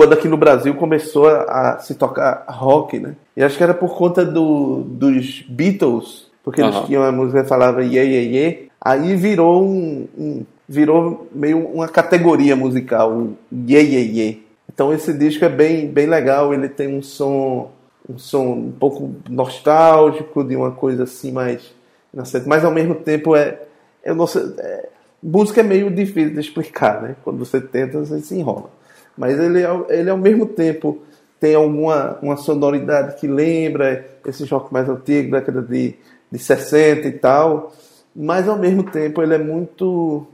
quando 0.00 0.14
aqui 0.14 0.28
no 0.28 0.38
Brasil 0.38 0.74
começou 0.76 1.28
a, 1.28 1.74
a, 1.74 1.78
se 1.78 1.94
tocar 1.94 2.46
rock, 2.48 2.98
né? 2.98 3.16
E 3.36 3.42
acho 3.42 3.58
que 3.58 3.62
era 3.62 3.74
por 3.74 3.98
conta 3.98 4.24
do, 4.24 4.82
dos 4.82 5.44
Beatles, 5.46 6.26
porque 6.42 6.62
eles 6.62 6.74
tinham 6.86 7.02
a 7.02 7.12
música 7.12 7.42
que 7.42 7.48
falava 7.50 7.84
Ye 7.84 7.98
Ye 7.98 8.34
Ye. 8.34 8.70
Aí 8.80 9.14
virou 9.14 9.62
um, 9.62 10.08
um 10.16 10.46
virou 10.66 11.28
meio 11.34 11.66
uma 11.66 11.86
categoria 11.86 12.56
musical, 12.56 13.12
o 13.12 13.36
Ye 13.52 13.76
Ye 13.76 14.18
Ye. 14.18 14.46
Então 14.72 14.90
esse 14.90 15.12
disco 15.12 15.44
é 15.44 15.50
bem, 15.50 15.86
bem 15.86 16.06
legal, 16.06 16.54
ele 16.54 16.70
tem 16.70 16.96
um 16.96 17.02
som 17.02 17.70
um 18.08 18.16
som 18.16 18.52
um 18.52 18.72
pouco 18.72 19.16
nostálgico, 19.28 20.42
de 20.42 20.56
uma 20.56 20.70
coisa 20.70 21.02
assim 21.02 21.30
mais 21.30 21.74
inocente, 22.14 22.48
mas 22.48 22.64
ao 22.64 22.72
mesmo 22.72 22.94
tempo 22.94 23.36
é, 23.36 23.60
é, 24.02 24.14
nossa, 24.14 24.54
é 24.60 24.88
música 25.22 25.60
é 25.60 25.62
meio 25.62 25.90
difícil 25.90 26.32
de 26.32 26.40
explicar, 26.40 27.02
né? 27.02 27.16
Quando 27.22 27.38
você 27.38 27.60
tenta, 27.60 27.98
você 27.98 28.18
se 28.20 28.34
enrola. 28.34 28.79
Mas 29.20 29.38
ele, 29.38 29.60
ele 29.88 30.10
ao 30.10 30.18
mesmo 30.18 30.46
tempo. 30.46 31.02
Tem 31.38 31.54
alguma 31.54 32.18
uma 32.20 32.36
sonoridade 32.36 33.18
que 33.18 33.26
lembra 33.26 34.04
esse 34.26 34.44
rock 34.44 34.70
mais 34.70 34.86
antigo, 34.90 35.30
década 35.30 35.62
de, 35.62 35.94
de 36.30 36.38
60 36.38 37.08
e 37.08 37.12
tal, 37.12 37.72
mas 38.14 38.46
ao 38.46 38.58
mesmo 38.58 38.82
tempo 38.82 39.22
ele 39.22 39.34
é 39.34 39.38
muito 39.38 40.26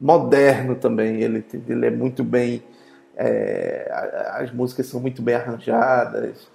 moderno 0.00 0.74
também, 0.74 1.20
ele, 1.20 1.44
ele 1.68 1.86
é 1.86 1.90
muito 1.90 2.24
bem 2.24 2.62
é, 3.18 3.90
as 4.34 4.52
músicas 4.52 4.86
são 4.86 5.00
muito 5.00 5.20
bem 5.20 5.34
arranjadas, 5.34 6.48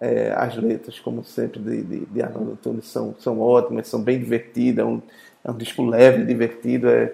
é, 0.00 0.32
as 0.36 0.56
letras, 0.56 0.98
como 0.98 1.22
sempre, 1.22 1.60
de, 1.60 1.82
de, 1.82 2.06
de 2.06 2.22
Arnaldo 2.22 2.52
Antunes 2.52 2.88
são, 2.88 3.14
são 3.20 3.40
ótimas, 3.40 3.86
são 3.86 4.02
bem 4.02 4.18
divertidas, 4.18 4.84
é 4.84 4.88
um, 4.88 5.00
é 5.44 5.50
um 5.50 5.56
disco 5.56 5.84
leve, 5.84 6.24
divertido, 6.24 6.88
é, 6.88 7.12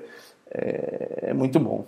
é, 0.50 1.18
é, 1.24 1.34
muito 1.34 1.60
bom. 1.60 1.86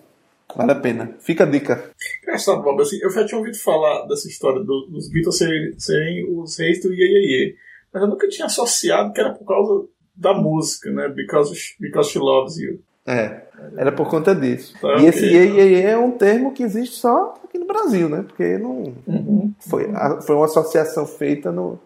Vale 0.55 0.73
a 0.73 0.77
pena. 0.77 1.15
Fica 1.19 1.45
a 1.45 1.47
dica. 1.47 1.91
Engraçado, 2.23 2.63
Bob, 2.63 2.81
assim, 2.81 2.99
eu 3.03 3.11
já 3.11 3.25
tinha 3.27 3.39
ouvido 3.39 3.59
falar 3.59 4.07
dessa 4.07 4.29
história 4.29 4.61
do, 4.61 4.87
dos 4.91 5.11
Beatles 5.11 5.37
serem, 5.37 5.79
serem 5.79 6.39
os 6.39 6.59
reis 6.59 6.81
do 6.83 6.93
Ye, 6.93 7.05
Ye, 7.05 7.33
Ye, 7.33 7.57
mas 7.93 8.03
eu 8.03 8.09
nunca 8.09 8.29
tinha 8.29 8.47
associado 8.47 9.13
que 9.13 9.21
era 9.21 9.33
por 9.33 9.47
causa 9.47 9.87
da 10.15 10.33
música, 10.33 10.91
né? 10.91 11.09
Because, 11.09 11.53
because 11.81 12.11
She 12.11 12.19
Loves 12.19 12.57
You. 12.57 12.81
É, 13.07 13.43
era 13.77 13.93
por 13.93 14.09
conta 14.09 14.35
disso. 14.35 14.75
Tá, 14.81 14.97
e 14.99 15.07
esse 15.07 15.25
okay. 15.27 15.49
Ye, 15.49 15.61
Ye, 15.61 15.83
é 15.83 15.97
um 15.97 16.13
termo 16.13 16.53
que 16.53 16.63
existe 16.63 16.97
só 16.97 17.35
aqui 17.45 17.59
no 17.59 17.67
Brasil, 17.67 18.09
né? 18.09 18.25
Porque 18.27 18.59
não 18.59 18.95
uhum. 19.07 19.55
foi, 19.61 19.87
foi 20.23 20.35
uma 20.35 20.47
associação 20.47 21.07
feita 21.07 21.53
no, 21.53 21.79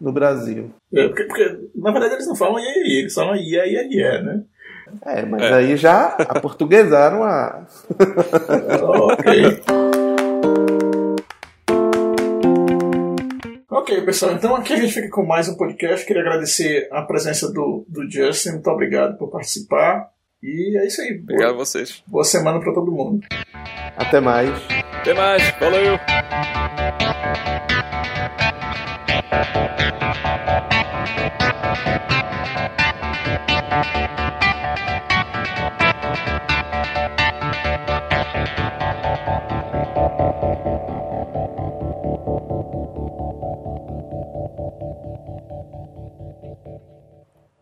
no 0.00 0.12
Brasil. 0.12 0.70
É, 0.92 1.08
porque, 1.08 1.24
porque, 1.24 1.70
na 1.74 1.90
verdade 1.90 2.14
eles 2.14 2.26
não 2.26 2.36
falam 2.36 2.58
Ye, 2.58 2.66
Ye, 2.66 3.00
eles 3.00 3.14
falam 3.14 3.34
Ye, 3.34 3.56
Ye, 3.56 3.88
Ye, 3.90 4.22
né? 4.22 4.44
É, 5.04 5.24
mas 5.24 5.42
é. 5.42 5.54
aí 5.54 5.76
já 5.76 6.16
aportuguesaram 6.28 7.22
a... 7.24 7.66
ok. 8.82 9.60
Ok, 13.70 14.02
pessoal, 14.02 14.32
então 14.32 14.54
aqui 14.54 14.74
a 14.74 14.76
gente 14.76 14.92
fica 14.92 15.08
com 15.08 15.24
mais 15.24 15.48
um 15.48 15.56
podcast. 15.56 16.06
Queria 16.06 16.22
agradecer 16.22 16.86
a 16.92 17.02
presença 17.02 17.50
do, 17.50 17.84
do 17.88 18.08
Justin, 18.10 18.50
muito 18.50 18.70
obrigado 18.70 19.16
por 19.16 19.30
participar. 19.30 20.10
E 20.42 20.78
é 20.78 20.86
isso 20.86 21.00
aí. 21.00 21.18
Obrigado 21.22 21.50
boa, 21.50 21.62
a 21.62 21.64
vocês. 21.64 22.02
Boa 22.06 22.24
semana 22.24 22.60
para 22.60 22.72
todo 22.72 22.92
mundo. 22.92 23.26
Até 23.96 24.20
mais. 24.20 24.50
Até 25.00 25.12
mais. 25.12 25.42
Valeu. 25.58 25.98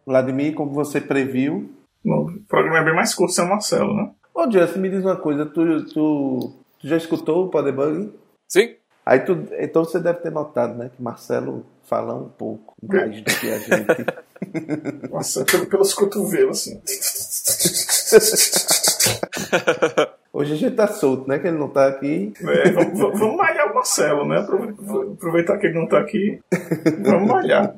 Vladimir, 0.08 0.54
como 0.54 0.72
você 0.72 1.00
previu, 1.00 1.70
o 2.04 2.30
programa 2.48 2.78
é 2.78 2.84
bem 2.84 2.94
mais 2.94 3.14
curto 3.14 3.32
sem 3.34 3.44
o 3.44 3.48
Marcelo, 3.48 3.94
né? 3.94 4.10
Ô, 4.34 4.50
Justin, 4.50 4.78
me 4.78 4.88
diz 4.90 5.04
uma 5.04 5.16
coisa, 5.16 5.44
tu, 5.46 5.84
tu, 5.86 6.52
tu 6.80 6.88
já 6.88 6.96
escutou 6.96 7.44
o 7.44 7.48
Podebug? 7.48 8.10
Sim? 8.48 8.74
Aí 9.04 9.20
tu, 9.20 9.38
então 9.58 9.84
você 9.84 9.98
deve 10.00 10.20
ter 10.20 10.30
notado, 10.30 10.74
né, 10.76 10.90
que 10.94 11.02
Marcelo 11.02 11.64
fala 11.84 12.14
um 12.14 12.28
pouco 12.28 12.74
mais 12.82 13.16
do 13.20 13.24
que 13.24 13.50
a 13.50 13.58
gente. 13.58 14.06
Nossa, 15.10 15.44
pelo, 15.44 15.66
pelos 15.66 15.92
cotovelos, 15.94 16.58
assim. 16.58 16.80
Hoje 20.32 20.52
a 20.52 20.56
gente 20.56 20.76
tá 20.76 20.86
solto, 20.86 21.26
né, 21.28 21.38
que 21.38 21.48
ele 21.48 21.56
não 21.58 21.68
tá 21.68 21.88
aqui. 21.88 22.32
É, 22.42 22.70
vamos, 22.70 22.98
vamos- 22.98 23.36
malhar 23.36 23.70
o 23.72 23.74
Marcelo, 23.74 24.26
né? 24.26 24.38
Apro- 24.38 25.12
Aproveitar 25.14 25.56
que 25.58 25.66
ele 25.66 25.78
não 25.78 25.86
tá 25.86 25.98
aqui. 25.98 26.38
Vamos 27.02 27.28
malhar. 27.28 27.74